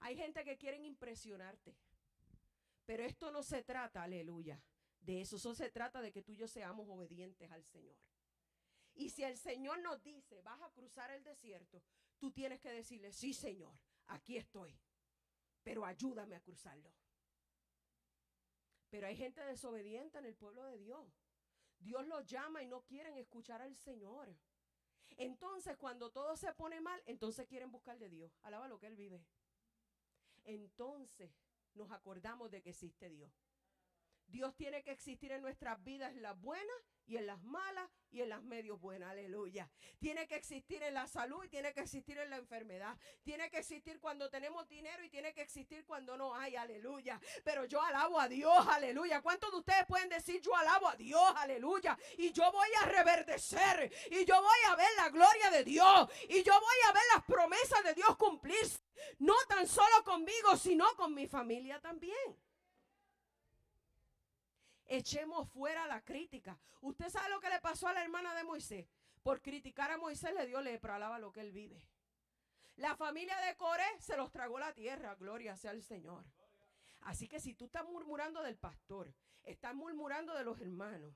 [0.02, 1.76] Hay gente que quieren impresionarte.
[2.86, 4.62] Pero esto no se trata, aleluya,
[5.02, 5.36] de eso.
[5.36, 7.98] Eso se trata de que tú y yo seamos obedientes al Señor.
[8.94, 11.84] Y si el Señor nos dice, vas a cruzar el desierto,
[12.18, 13.78] tú tienes que decirle, sí, Señor,
[14.08, 14.80] aquí estoy.
[15.64, 16.92] Pero ayúdame a cruzarlo.
[18.90, 21.27] Pero hay gente desobediente en el pueblo de Dios.
[21.80, 24.36] Dios los llama y no quieren escuchar al Señor.
[25.18, 28.38] Entonces, cuando todo se pone mal, entonces quieren buscar de Dios.
[28.44, 29.26] Alaba lo que Él vive.
[30.44, 31.32] Entonces
[31.74, 33.32] nos acordamos de que existe Dios.
[34.28, 38.30] Dios tiene que existir en nuestras vidas, las buenas y en las malas y en
[38.30, 39.70] las medios buenas, aleluya.
[40.00, 42.98] Tiene que existir en la salud y tiene que existir en la enfermedad.
[43.24, 47.20] Tiene que existir cuando tenemos dinero y tiene que existir cuando no hay, aleluya.
[47.44, 49.22] Pero yo alabo a Dios, aleluya.
[49.22, 51.98] ¿Cuántos de ustedes pueden decir yo alabo a Dios, aleluya?
[52.18, 56.44] Y yo voy a reverdecer y yo voy a ver la gloria de Dios y
[56.44, 58.80] yo voy a ver las promesas de Dios cumplirse.
[59.20, 62.47] No tan solo conmigo, sino con mi familia también.
[64.88, 66.58] Echemos fuera la crítica.
[66.82, 68.88] ¿Usted sabe lo que le pasó a la hermana de Moisés?
[69.22, 71.86] Por criticar a Moisés le dio lepra, alaba lo que él vive.
[72.78, 76.24] La familia de Coré se los tragó la tierra, gloria sea al Señor.
[77.02, 81.14] Así que si tú estás murmurando del pastor, estás murmurando de los hermanos,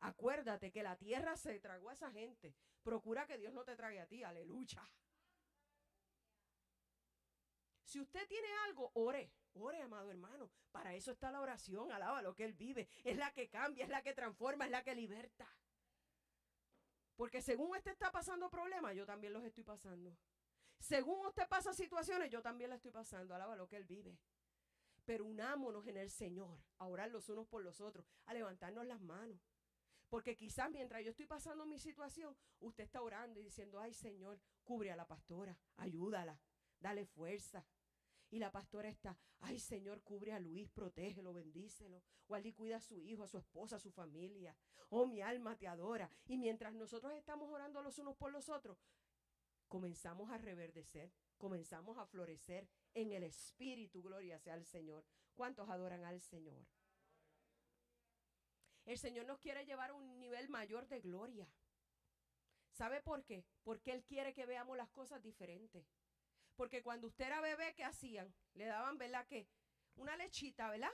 [0.00, 2.54] acuérdate que la tierra se tragó a esa gente.
[2.82, 4.86] Procura que Dios no te trague a ti, aleluya.
[7.84, 9.30] Si usted tiene algo, ore.
[9.54, 10.50] Ore, amado hermano.
[10.72, 11.92] Para eso está la oración.
[11.92, 12.88] Alaba lo que Él vive.
[13.04, 15.48] Es la que cambia, es la que transforma, es la que liberta.
[17.16, 20.16] Porque según usted está pasando problemas, yo también los estoy pasando.
[20.80, 23.34] Según usted pasa situaciones, yo también las estoy pasando.
[23.34, 24.18] Alaba lo que Él vive.
[25.04, 29.00] Pero unámonos en el Señor, a orar los unos por los otros, a levantarnos las
[29.00, 29.40] manos.
[30.08, 34.40] Porque quizás mientras yo estoy pasando mi situación, usted está orando y diciendo, ay Señor,
[34.62, 36.38] cubre a la pastora, ayúdala,
[36.80, 37.64] dale fuerza.
[38.34, 42.02] Y la pastora está, ay Señor, cubre a Luis, protégelo, bendícelo.
[42.26, 44.56] O allí cuida a su hijo, a su esposa, a su familia.
[44.88, 46.10] Oh, mi alma te adora.
[46.26, 48.76] Y mientras nosotros estamos orando los unos por los otros,
[49.68, 55.04] comenzamos a reverdecer, comenzamos a florecer en el Espíritu, gloria sea al Señor.
[55.34, 56.66] ¿Cuántos adoran al Señor?
[58.84, 61.48] El Señor nos quiere llevar a un nivel mayor de gloria.
[62.72, 63.44] ¿Sabe por qué?
[63.62, 65.86] Porque Él quiere que veamos las cosas diferentes.
[66.56, 68.34] Porque cuando usted era bebé, ¿qué hacían?
[68.54, 69.26] Le daban, ¿verdad?
[69.26, 69.48] Que
[69.96, 70.92] una lechita, ¿verdad?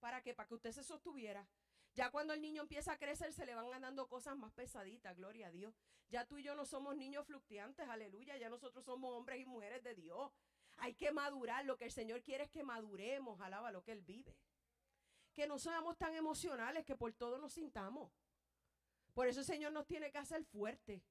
[0.00, 0.34] ¿Para qué?
[0.34, 1.48] Para que usted se sostuviera.
[1.94, 5.48] Ya cuando el niño empieza a crecer, se le van dando cosas más pesaditas, gloria
[5.48, 5.74] a Dios.
[6.10, 8.36] Ya tú y yo no somos niños fluctuantes, aleluya.
[8.36, 10.30] Ya nosotros somos hombres y mujeres de Dios.
[10.76, 11.64] Hay que madurar.
[11.64, 14.36] Lo que el Señor quiere es que maduremos, alaba lo que Él vive.
[15.34, 18.12] Que no seamos tan emocionales que por todo nos sintamos.
[19.12, 21.02] Por eso el Señor nos tiene que hacer fuertes.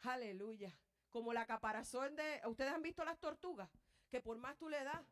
[0.00, 0.76] Aleluya.
[1.10, 2.40] Como la caparazón de.
[2.46, 3.70] ¿Ustedes han visto las tortugas?
[4.10, 5.04] Que por más tú le das,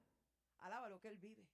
[0.59, 1.47] alaba lo que Él vive.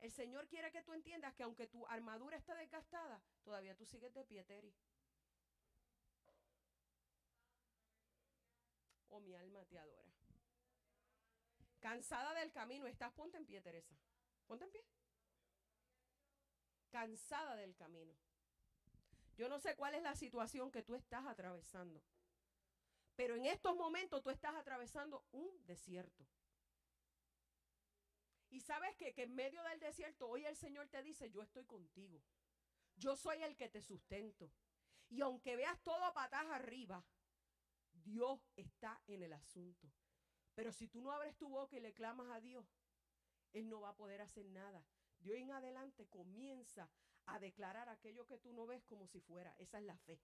[0.00, 4.14] El Señor quiere que tú entiendas que aunque tu armadura está desgastada, todavía tú sigues
[4.14, 4.74] de pie, Teri.
[9.10, 10.10] Oh, mi alma te adora.
[11.80, 13.94] Cansada del camino estás, ponte en pie, Teresa.
[14.46, 14.84] Ponte en pie.
[16.90, 18.14] Cansada del camino.
[19.36, 22.02] Yo no sé cuál es la situación que tú estás atravesando.
[23.20, 26.26] Pero en estos momentos tú estás atravesando un desierto.
[28.48, 31.66] Y sabes que, que en medio del desierto hoy el Señor te dice, yo estoy
[31.66, 32.22] contigo.
[32.96, 34.50] Yo soy el que te sustento.
[35.10, 37.04] Y aunque veas todo patas arriba,
[37.92, 39.92] Dios está en el asunto.
[40.54, 42.64] Pero si tú no abres tu boca y le clamas a Dios,
[43.52, 44.82] Él no va a poder hacer nada.
[45.18, 46.88] De hoy en adelante comienza
[47.26, 49.54] a declarar aquello que tú no ves como si fuera.
[49.58, 50.22] Esa es la fe.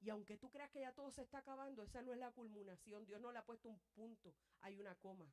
[0.00, 3.04] Y aunque tú creas que ya todo se está acabando, esa no es la culminación.
[3.04, 5.32] Dios no le ha puesto un punto, hay una coma.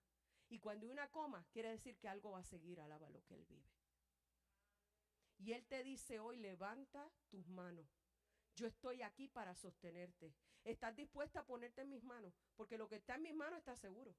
[0.49, 3.35] Y cuando hay una coma, quiere decir que algo va a seguir, alaba lo que
[3.35, 3.69] Él vive.
[5.37, 7.87] Y Él te dice hoy, levanta tus manos.
[8.55, 10.33] Yo estoy aquí para sostenerte.
[10.63, 12.33] ¿Estás dispuesta a ponerte en mis manos?
[12.55, 14.15] Porque lo que está en mis manos está seguro.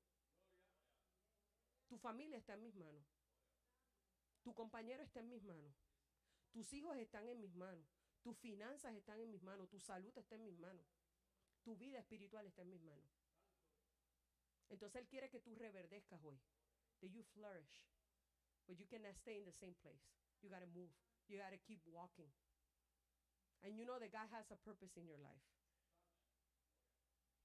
[1.89, 3.05] Tu familia está en mis manos.
[4.43, 5.75] Tu compañero está en mis manos.
[6.53, 7.96] Tus hijos están en mis manos.
[8.27, 9.69] Tus finanzas están en mis manos.
[9.69, 10.85] Tu salud está en mis manos.
[11.63, 13.09] Tu vida espiritual está en mis manos.
[14.69, 16.37] Entonces Él quiere que tú reverdezcas hoy.
[16.99, 17.87] That you flourish.
[18.67, 20.03] But you cannot stay in the same place.
[20.43, 20.91] You got to move.
[21.29, 22.33] You got to keep walking.
[23.63, 25.47] And you know that God has a purpose in your life.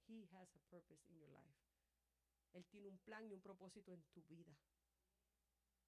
[0.07, 1.61] He has a purpose in your life.
[2.53, 4.57] Él tiene un plan y un propósito en tu vida.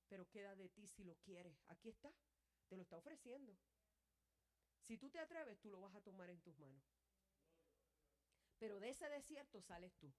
[0.07, 1.57] Pero queda de ti si lo quieres.
[1.69, 2.13] Aquí está.
[2.69, 3.57] Te lo está ofreciendo.
[4.83, 6.83] Si tú te atreves, tú lo vas a tomar en tus manos.
[8.59, 10.13] Pero de ese desierto sales tú.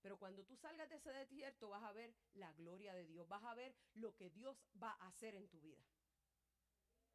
[0.00, 3.42] Pero cuando tú salgas de ese desierto vas a ver la gloria de Dios, vas
[3.44, 5.84] a ver lo que Dios va a hacer en tu vida.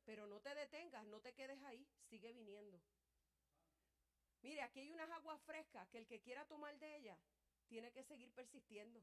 [0.04, 2.82] Pero no te detengas, no te quedes ahí, sigue viniendo.
[4.42, 7.20] Mire, aquí hay unas aguas frescas que el que quiera tomar de ellas
[7.68, 9.02] tiene que seguir persistiendo.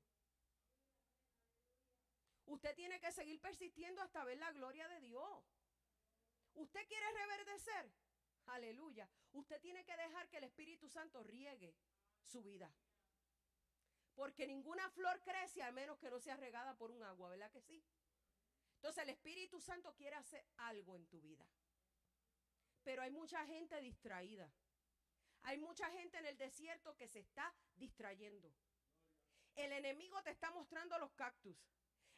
[2.46, 5.58] Usted tiene que seguir persistiendo hasta ver la gloria de Dios.
[6.59, 7.92] Usted quiere reverdecer.
[8.47, 9.09] Aleluya.
[9.33, 11.77] Usted tiene que dejar que el Espíritu Santo riegue
[12.21, 12.73] su vida.
[14.14, 17.61] Porque ninguna flor crece a menos que no sea regada por un agua, ¿verdad que
[17.61, 17.85] sí?
[18.75, 21.47] Entonces el Espíritu Santo quiere hacer algo en tu vida.
[22.83, 24.51] Pero hay mucha gente distraída.
[25.42, 28.53] Hay mucha gente en el desierto que se está distrayendo.
[29.55, 31.57] El enemigo te está mostrando los cactus.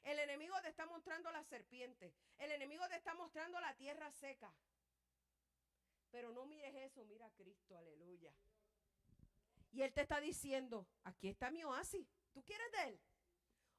[0.03, 2.15] El enemigo te está mostrando la serpiente.
[2.39, 4.53] El enemigo te está mostrando la tierra seca.
[6.11, 8.33] Pero no mires eso, mira a Cristo, aleluya.
[9.73, 12.07] Y Él te está diciendo, aquí está mi oasis.
[12.33, 13.01] ¿Tú quieres de Él?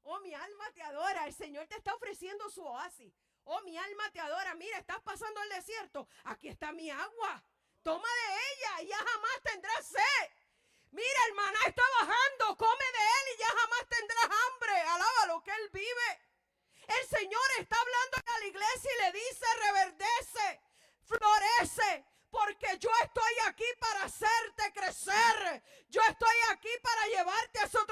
[0.04, 1.28] Oh, mi alma te adora.
[1.28, 3.14] El Señor te está ofreciendo su oasis.
[3.44, 4.56] Oh, mi alma te adora.
[4.56, 6.08] Mira, estás pasando el desierto.
[6.24, 7.44] Aquí está mi agua.
[7.84, 10.32] Toma de ella y ya jamás tendrás sed.
[10.92, 12.58] Mira, hermana, está bajando.
[12.58, 13.88] Come de él y ya jamás
[15.40, 16.10] que él vive.
[16.88, 20.62] El Señor está hablando a la iglesia y le dice, reverdece,
[21.04, 25.64] florece, porque yo estoy aquí para hacerte crecer.
[25.90, 27.92] Yo estoy aquí para llevarte a otro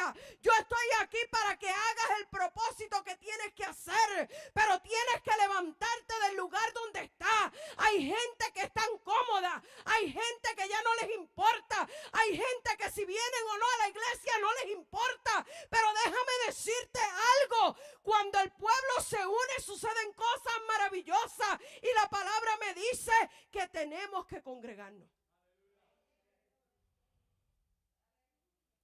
[0.00, 0.14] aleluya.
[0.40, 5.36] Yo estoy aquí para que hagas el propósito que tienes que hacer, pero tienes que
[5.36, 7.52] levantarte del lugar donde estás.
[7.76, 12.90] Hay gente que está cómoda, hay gente que ya no les importa, hay gente que
[12.90, 18.40] si vienen o no a la iglesia no les importa, pero déjame decirte algo, cuando
[18.40, 23.12] el pueblo se une suceden cosas maravillosas y la palabra me dice
[23.50, 25.08] que tenemos que congregarnos.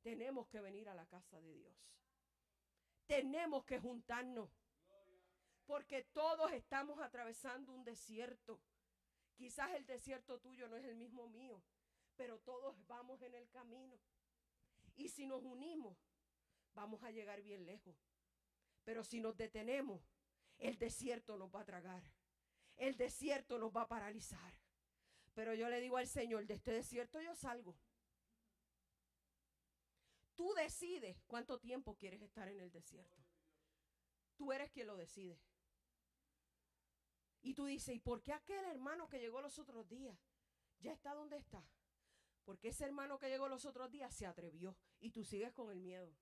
[0.07, 1.75] Tenemos que venir a la casa de Dios.
[3.09, 4.49] Tenemos que juntarnos.
[5.65, 8.61] Porque todos estamos atravesando un desierto.
[9.35, 11.61] Quizás el desierto tuyo no es el mismo mío,
[12.15, 13.99] pero todos vamos en el camino.
[14.95, 15.99] Y si nos unimos,
[16.73, 17.97] vamos a llegar bien lejos.
[18.85, 20.01] Pero si nos detenemos,
[20.59, 22.05] el desierto nos va a tragar.
[22.77, 24.55] El desierto nos va a paralizar.
[25.35, 27.77] Pero yo le digo al Señor, de este desierto yo salgo.
[30.37, 33.25] Tú decides cuánto tiempo quieres estar en el desierto.
[34.37, 35.41] Tú eres quien lo decide.
[37.43, 40.19] Y tú dices, ¿y por qué aquel hermano que llegó los otros días
[40.79, 41.65] ya está donde está?
[42.45, 45.81] Porque ese hermano que llegó los otros días se atrevió y tú sigues con el
[45.81, 46.15] miedo.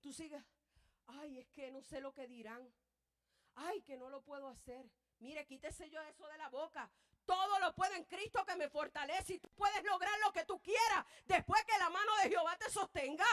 [0.00, 0.42] Tú sigues,
[1.06, 2.72] ay, es que no sé lo que dirán.
[3.54, 4.90] Ay, que no lo puedo hacer.
[5.18, 6.90] Mire, quítese yo eso de la boca.
[7.26, 10.60] Todo lo puedo en Cristo que me fortalece y tú puedes lograr lo que tú
[10.60, 13.26] quieras después que la mano de Jehová te sostenga.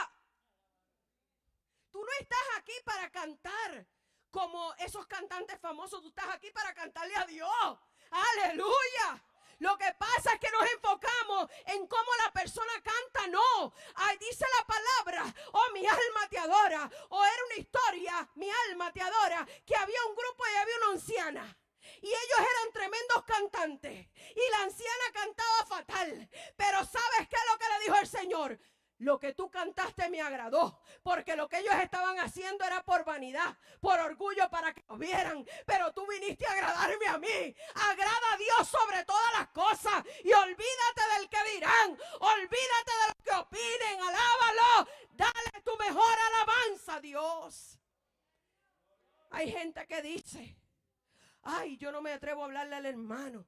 [1.90, 3.86] Tú no estás aquí para cantar
[4.30, 7.78] como esos cantantes famosos, tú estás aquí para cantarle a Dios.
[8.10, 9.24] Aleluya.
[9.58, 13.74] Lo que pasa es que nos enfocamos en cómo la persona canta, no.
[13.96, 16.90] Ahí dice la palabra, oh mi alma te adora.
[17.08, 20.92] O era una historia, mi alma te adora, que había un grupo y había una
[20.92, 21.58] anciana.
[22.02, 24.06] Y ellos eran tremendos cantantes.
[24.14, 26.30] Y la anciana cantaba fatal.
[26.56, 28.60] Pero ¿sabes qué es lo que le dijo el Señor?
[28.98, 33.56] Lo que tú cantaste me agradó, porque lo que ellos estaban haciendo era por vanidad,
[33.80, 35.46] por orgullo para que lo vieran.
[35.66, 37.54] Pero tú viniste a agradarme a mí.
[37.76, 43.24] Agrada a Dios sobre todas las cosas y olvídate del que dirán, olvídate de lo
[43.24, 47.78] que opinen, alábalo, dale tu mejor alabanza a Dios.
[49.30, 50.56] Hay gente que dice,
[51.42, 53.46] ay, yo no me atrevo a hablarle al hermano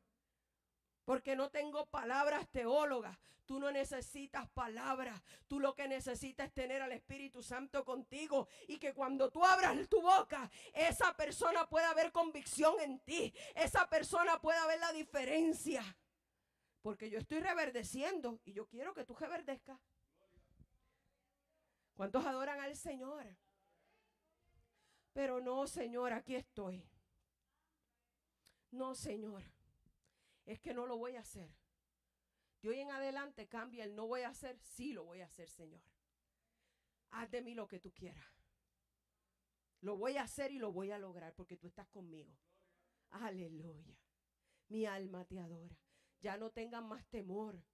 [1.11, 3.18] porque no tengo palabras teólogas.
[3.45, 5.20] Tú no necesitas palabras.
[5.49, 9.88] Tú lo que necesitas es tener al Espíritu Santo contigo y que cuando tú abras
[9.88, 13.34] tu boca, esa persona pueda ver convicción en ti.
[13.57, 15.82] Esa persona pueda ver la diferencia.
[16.80, 19.80] Porque yo estoy reverdeciendo y yo quiero que tú reverdezcas.
[21.95, 23.26] ¿Cuántos adoran al Señor?
[25.12, 26.88] Pero no, Señor, aquí estoy.
[28.71, 29.43] No, Señor
[30.51, 31.49] es que no lo voy a hacer.
[32.61, 35.49] De hoy en adelante cambia el no voy a hacer, sí lo voy a hacer,
[35.49, 35.81] Señor.
[37.11, 38.25] Haz de mí lo que tú quieras.
[39.81, 42.37] Lo voy a hacer y lo voy a lograr porque tú estás conmigo.
[43.11, 43.97] Aleluya.
[44.68, 45.79] Mi alma te adora.
[46.21, 47.64] Ya no tengan más temor.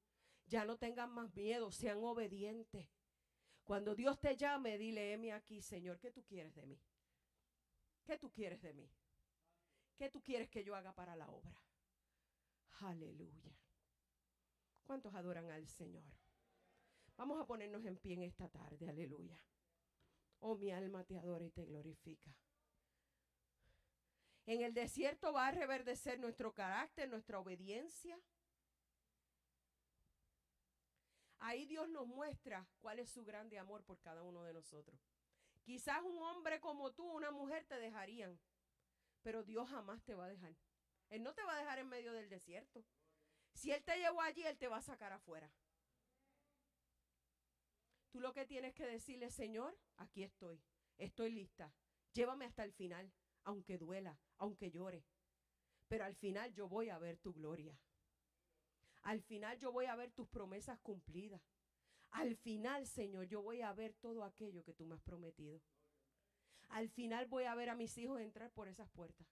[0.47, 1.73] Ya no tengan más miedo.
[1.73, 2.89] Sean obedientes.
[3.65, 6.81] Cuando Dios te llame, dile, heme aquí, Señor, ¿qué tú quieres de mí?
[8.05, 8.89] ¿Qué tú quieres de mí?
[9.97, 11.57] ¿Qué tú quieres que yo haga para la obra?
[12.81, 13.57] Aleluya.
[14.85, 16.05] ¿Cuántos adoran al Señor?
[17.17, 18.89] Vamos a ponernos en pie en esta tarde.
[18.89, 19.43] Aleluya.
[20.41, 22.31] Oh, mi alma te adora y te glorifica.
[24.45, 28.21] En el desierto va a reverdecer nuestro carácter, nuestra obediencia.
[31.39, 35.01] Ahí Dios nos muestra cuál es su grande amor por cada uno de nosotros.
[35.65, 38.39] Quizás un hombre como tú, una mujer te dejarían,
[39.27, 40.55] pero Dios jamás te va a dejar.
[41.09, 42.85] Él no te va a dejar en medio del desierto.
[43.55, 45.53] Si Él te llevó allí, Él te va a sacar afuera.
[48.13, 50.63] Tú lo que tienes que decirle, Señor, aquí estoy,
[50.97, 51.75] estoy lista.
[52.13, 53.13] Llévame hasta el final,
[53.43, 55.05] aunque duela, aunque llore.
[55.89, 57.77] Pero al final yo voy a ver tu gloria.
[59.03, 61.43] Al final yo voy a ver tus promesas cumplidas.
[62.11, 65.61] Al final, Señor, yo voy a ver todo aquello que tú me has prometido.
[66.69, 69.27] Al final voy a ver a mis hijos entrar por esas puertas.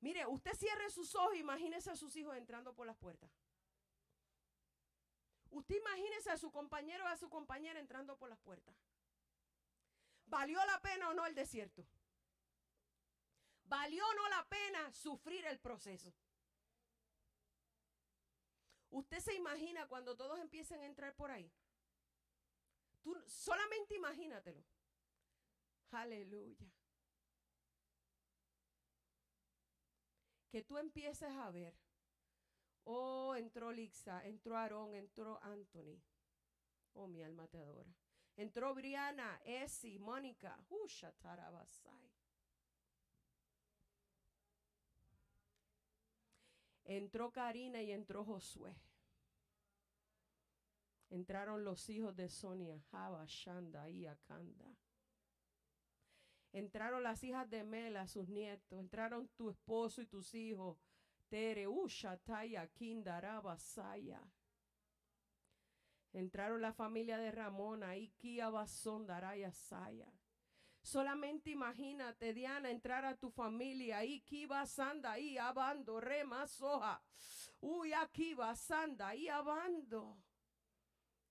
[0.00, 3.30] Mire, usted cierre sus ojos imagínese a sus hijos entrando por las puertas.
[5.50, 8.76] Usted imagínese a su compañero o a su compañera entrando por las puertas.
[10.26, 11.86] ¿Valió la pena o no el desierto?
[13.64, 16.12] ¿Valió o no la pena sufrir el proceso?
[18.90, 21.50] Usted se imagina cuando todos empiecen a entrar por ahí.
[23.02, 24.62] Tú solamente imagínatelo.
[25.90, 26.70] Aleluya.
[30.50, 31.74] que tú empieces a ver,
[32.84, 36.00] oh, entró Lixa, entró Aarón, entró Anthony,
[36.94, 37.94] Oh, mi alma te adora.
[38.36, 40.58] Entró Briana, Esi, Mónica.
[40.68, 42.10] Usha tarabasai.
[46.84, 48.74] Entró Karina y entró Josué.
[51.10, 54.74] Entraron los hijos de Sonia, Java, Shanda y Akanda.
[56.52, 58.78] Entraron las hijas de Mela, sus nietos.
[58.78, 60.78] Entraron tu esposo y tus hijos.
[61.28, 64.20] Tere, Usha, Taya, Kindaraba, Saya.
[66.12, 70.10] Entraron la familia de Ramona, Ikia, Basón, Daraya, Saya.
[70.82, 74.04] Solamente imagínate, Diana, entrar a tu familia.
[74.04, 77.02] Iki basanda y abando, rema soja.
[77.60, 80.16] Uy, aquí basanda y abando.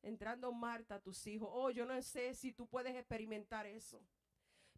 [0.03, 1.49] Entrando Marta, tus hijos.
[1.51, 3.99] Oh, yo no sé si tú puedes experimentar eso.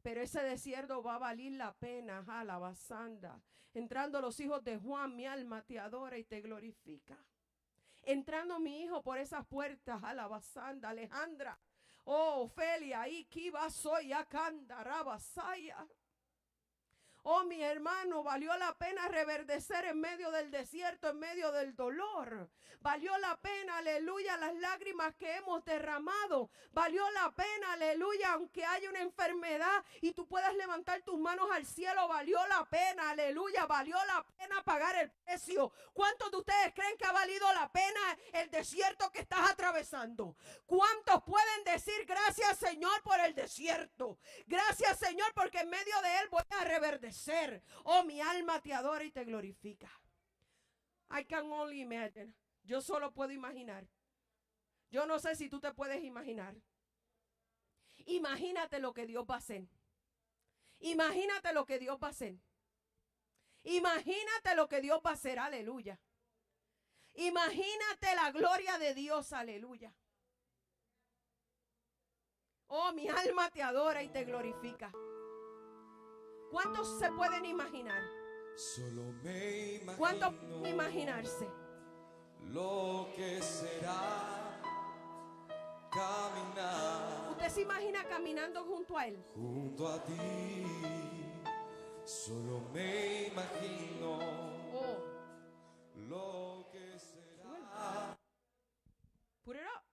[0.01, 3.41] Pero ese desierto va a valer la pena, basanda.
[3.73, 7.17] Entrando los hijos de Juan, mi alma te adora y te glorifica.
[8.03, 11.59] Entrando mi hijo por esas puertas, basanda, Alejandra.
[12.05, 15.87] Oh, Ofelia, Ikiba soy Akanda, Rabasaya.
[17.23, 22.49] Oh, mi hermano, valió la pena reverdecer en medio del desierto, en medio del dolor.
[22.79, 26.49] Valió la pena, aleluya, las lágrimas que hemos derramado.
[26.71, 31.65] Valió la pena, aleluya, aunque haya una enfermedad y tú puedas levantar tus manos al
[31.65, 32.07] cielo.
[32.07, 35.73] Valió la pena, aleluya, valió la pena pagar el precio.
[35.91, 37.99] ¿Cuántos de ustedes creen que ha valido la pena
[38.31, 40.37] el desierto que estás atravesando?
[40.65, 44.17] ¿Cuántos pueden decir gracias, Señor, por el desierto?
[44.47, 47.61] Gracias, Señor, porque en medio de él voy a reverdecer ser.
[47.83, 49.89] Oh, mi alma te adora y te glorifica.
[51.11, 52.33] I can only imagine.
[52.63, 53.87] Yo solo puedo imaginar.
[54.91, 56.55] Yo no sé si tú te puedes imaginar.
[58.05, 59.67] Imagínate lo que Dios va a hacer.
[60.79, 62.39] Imagínate lo que Dios va a hacer.
[63.63, 65.39] Imagínate lo que Dios va a hacer.
[65.39, 65.99] Aleluya.
[67.13, 69.33] Imagínate la gloria de Dios.
[69.33, 69.93] Aleluya.
[72.67, 74.91] Oh, mi alma te adora y te glorifica.
[76.51, 78.01] ¿Cuántos se pueden imaginar?
[78.55, 80.33] Solo me imagino ¿Cuántos
[80.67, 81.47] imaginarse?
[82.41, 84.59] lo que será
[85.91, 89.23] caminar ¿Usted se imagina caminando junto a Él?
[89.33, 90.13] junto a ti.
[92.05, 94.17] Solo me imagino
[94.73, 94.97] Oh,
[96.07, 98.17] lo que será
[99.43, 99.83] put it up.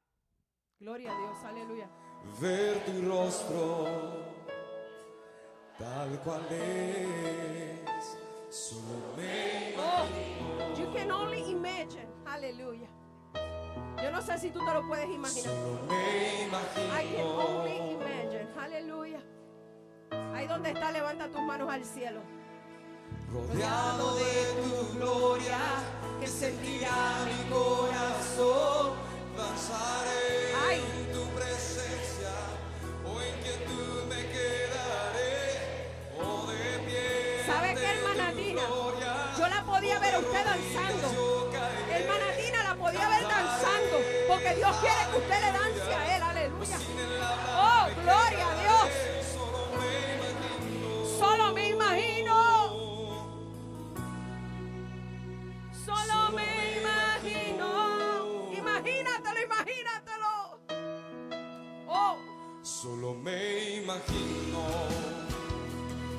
[0.80, 1.88] Gloria a Dios, aleluya.
[2.40, 4.35] ver tu rostro
[5.78, 8.16] tal cual es.
[8.50, 10.06] Solo me Oh,
[10.78, 12.06] you can only imagine.
[12.26, 12.88] Aleluya.
[14.02, 15.44] Yo no sé si tú te lo puedes imaginar.
[15.52, 18.48] Solo me I can only imagino imagine.
[18.60, 19.20] Aleluya.
[20.34, 22.20] Ahí donde está, levanta tus manos al cielo.
[23.32, 25.58] rodeado de tu gloria
[26.20, 28.92] que sentirá mi corazón.
[29.36, 30.25] Danzaré
[40.16, 41.08] ver a usted danzando.
[41.90, 43.96] Hermana Tina la podía ver danzando.
[44.28, 46.22] Porque Dios quiere que usted le dance a Él.
[46.22, 46.78] Aleluya.
[47.58, 48.90] Oh, gloria a Dios.
[51.18, 52.34] Solo me imagino.
[55.84, 57.68] Solo me imagino.
[58.56, 60.58] Imagínatelo, imagínatelo.
[61.88, 62.16] Oh,
[62.62, 64.60] Solo me imagino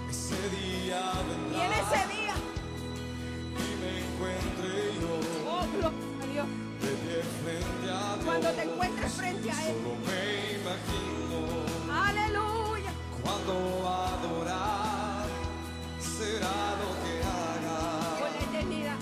[0.09, 2.16] ese día y vendrá en ese día.
[4.35, 5.11] Encuentre yo
[5.49, 6.47] Oh, gloria a Dios.
[6.81, 8.25] de pie frente a Dios.
[8.25, 9.75] Cuando te encuentres frente a Él.
[9.75, 10.21] Solo me
[10.59, 11.37] imagino
[12.07, 12.91] Aleluya.
[13.23, 13.53] cuando
[13.89, 15.25] adorar
[15.99, 17.79] será lo que haga
[18.19, 18.97] Por la eternidad.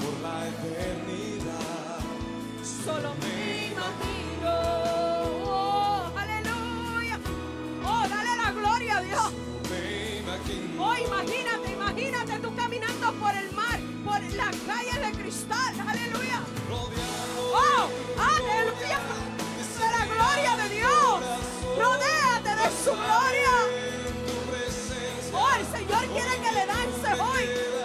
[0.00, 2.00] por la eternidad.
[2.84, 4.15] Solo me imagino.
[14.36, 15.74] Por las calles de cristal.
[15.88, 16.40] Aleluya.
[16.70, 18.98] Oh, aleluya.
[19.78, 21.20] De la gloria de Dios.
[21.78, 23.54] Rodéate de su gloria.
[25.32, 27.75] Oh, el Señor quiere que le dances hoy.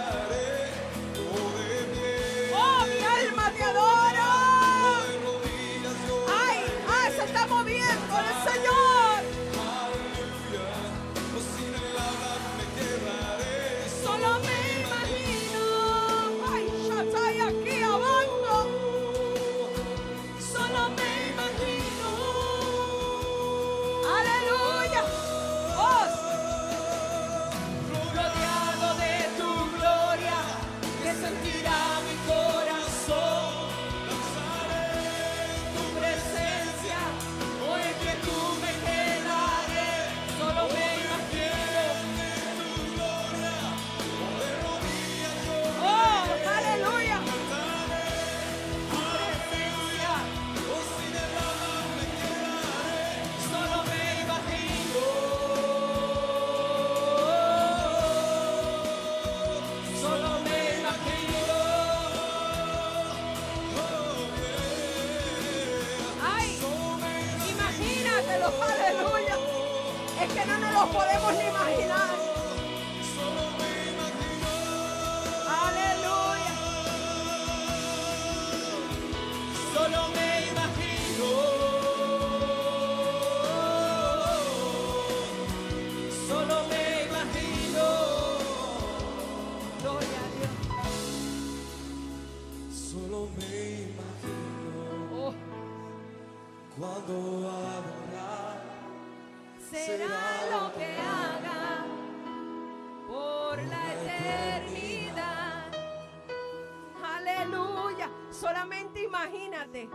[108.42, 109.88] Solamente imagínate.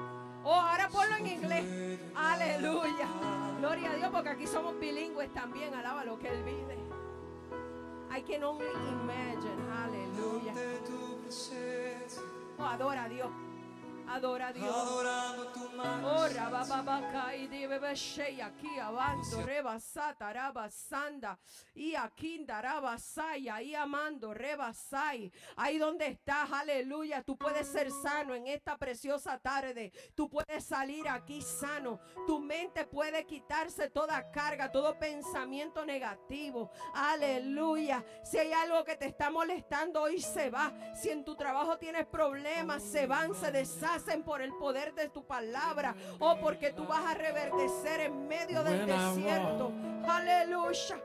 [0.45, 1.99] Oh, ahora ponlo en inglés.
[2.15, 3.09] Aleluya.
[3.59, 5.73] Gloria a Dios, porque aquí somos bilingües también.
[5.73, 6.77] Alaba lo que Él vive.
[8.09, 8.65] I can only
[9.01, 9.59] imagine.
[9.83, 10.53] Aleluya.
[12.57, 13.29] Oh, adora a Dios.
[14.09, 14.75] Adora a Dios.
[14.75, 16.35] adorando tu Oh, majestad.
[16.35, 17.67] rabababa, y de
[18.41, 21.37] aquí abando, rebasata, rabasanda,
[21.75, 25.31] y aquí darabasaya, y amando, rebasai.
[25.55, 29.91] Ahí donde estás, aleluya, tú puedes ser sano en esta preciosa tarde.
[30.15, 31.99] Tú puedes salir aquí sano.
[32.25, 36.71] Tu mente puede quitarse toda carga, todo pensamiento negativo.
[36.93, 38.03] Aleluya.
[38.23, 40.73] Si hay algo que te está molestando, hoy se va.
[40.95, 43.51] Si en tu trabajo tienes problemas, se van, se
[43.97, 45.95] deshacen por el poder de tu palabra.
[46.19, 49.71] O porque tú vas a reverdecer en medio del When I desierto.
[50.07, 51.01] Aleluya.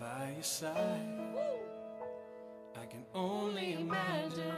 [0.00, 1.18] By your side,
[2.74, 4.52] I can only imagine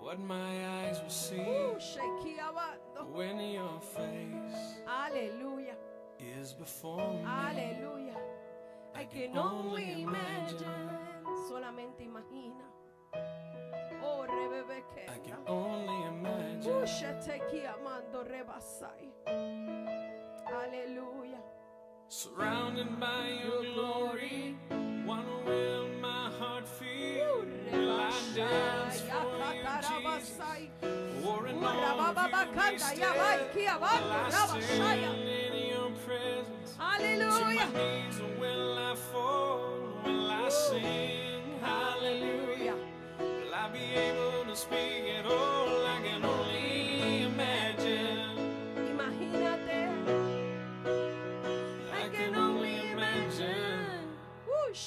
[0.00, 3.04] what my eyes will see Uh, shaky abando.
[3.12, 5.74] when your face Aleluya.
[6.18, 7.24] is before me.
[7.24, 8.16] Aleluya.
[8.94, 10.90] I can only imagine.
[11.48, 12.64] Solamente imagina.
[14.02, 15.06] Oh, rebebe que.
[16.82, 19.12] I can only imagine Usheteki amando rebasai.
[20.46, 21.40] Aleluya.
[22.08, 24.56] surrounded by your glory.
[25.04, 27.44] What will my heart feel?
[27.72, 30.38] Will I dance for you, Jesus?
[31.26, 32.98] Or in all of you yabai, wasted?
[33.54, 36.76] kiabando, Will I stand in your presence?
[36.76, 40.02] To my knees will I fall?
[40.04, 42.76] Will I sing hallelujah?
[43.18, 45.59] Will I be able to speak at all?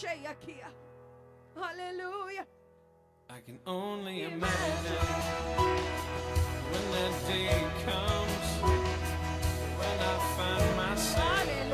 [0.04, 0.68] Sheyakia.
[3.30, 5.08] I can only imagine
[6.72, 8.48] when that day comes
[9.80, 11.73] when I find myself Aleluya.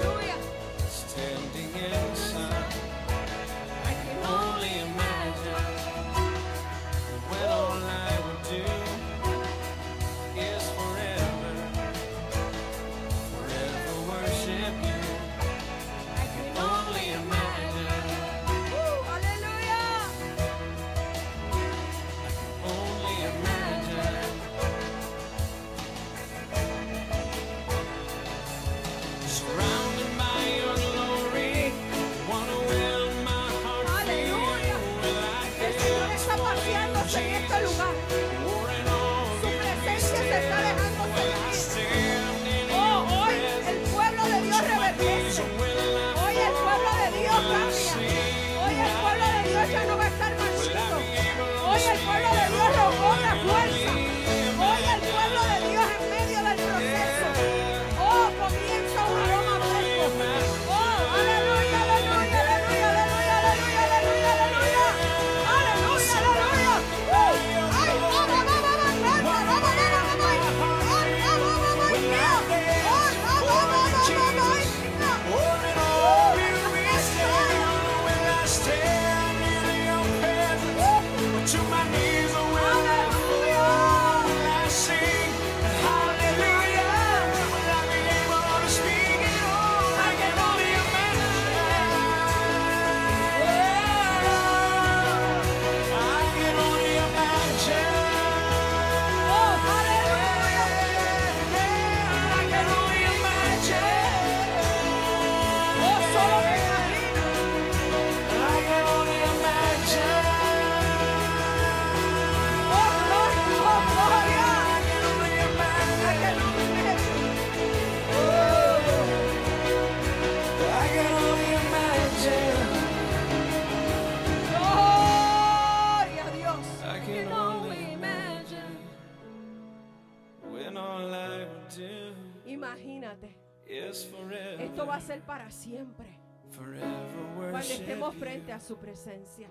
[135.00, 136.20] A ser para siempre.
[136.54, 139.50] Cuando estemos frente a su presencia.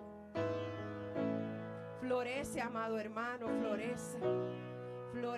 [2.01, 4.19] Florece, amado hermano, florece.
[5.13, 5.29] Florece.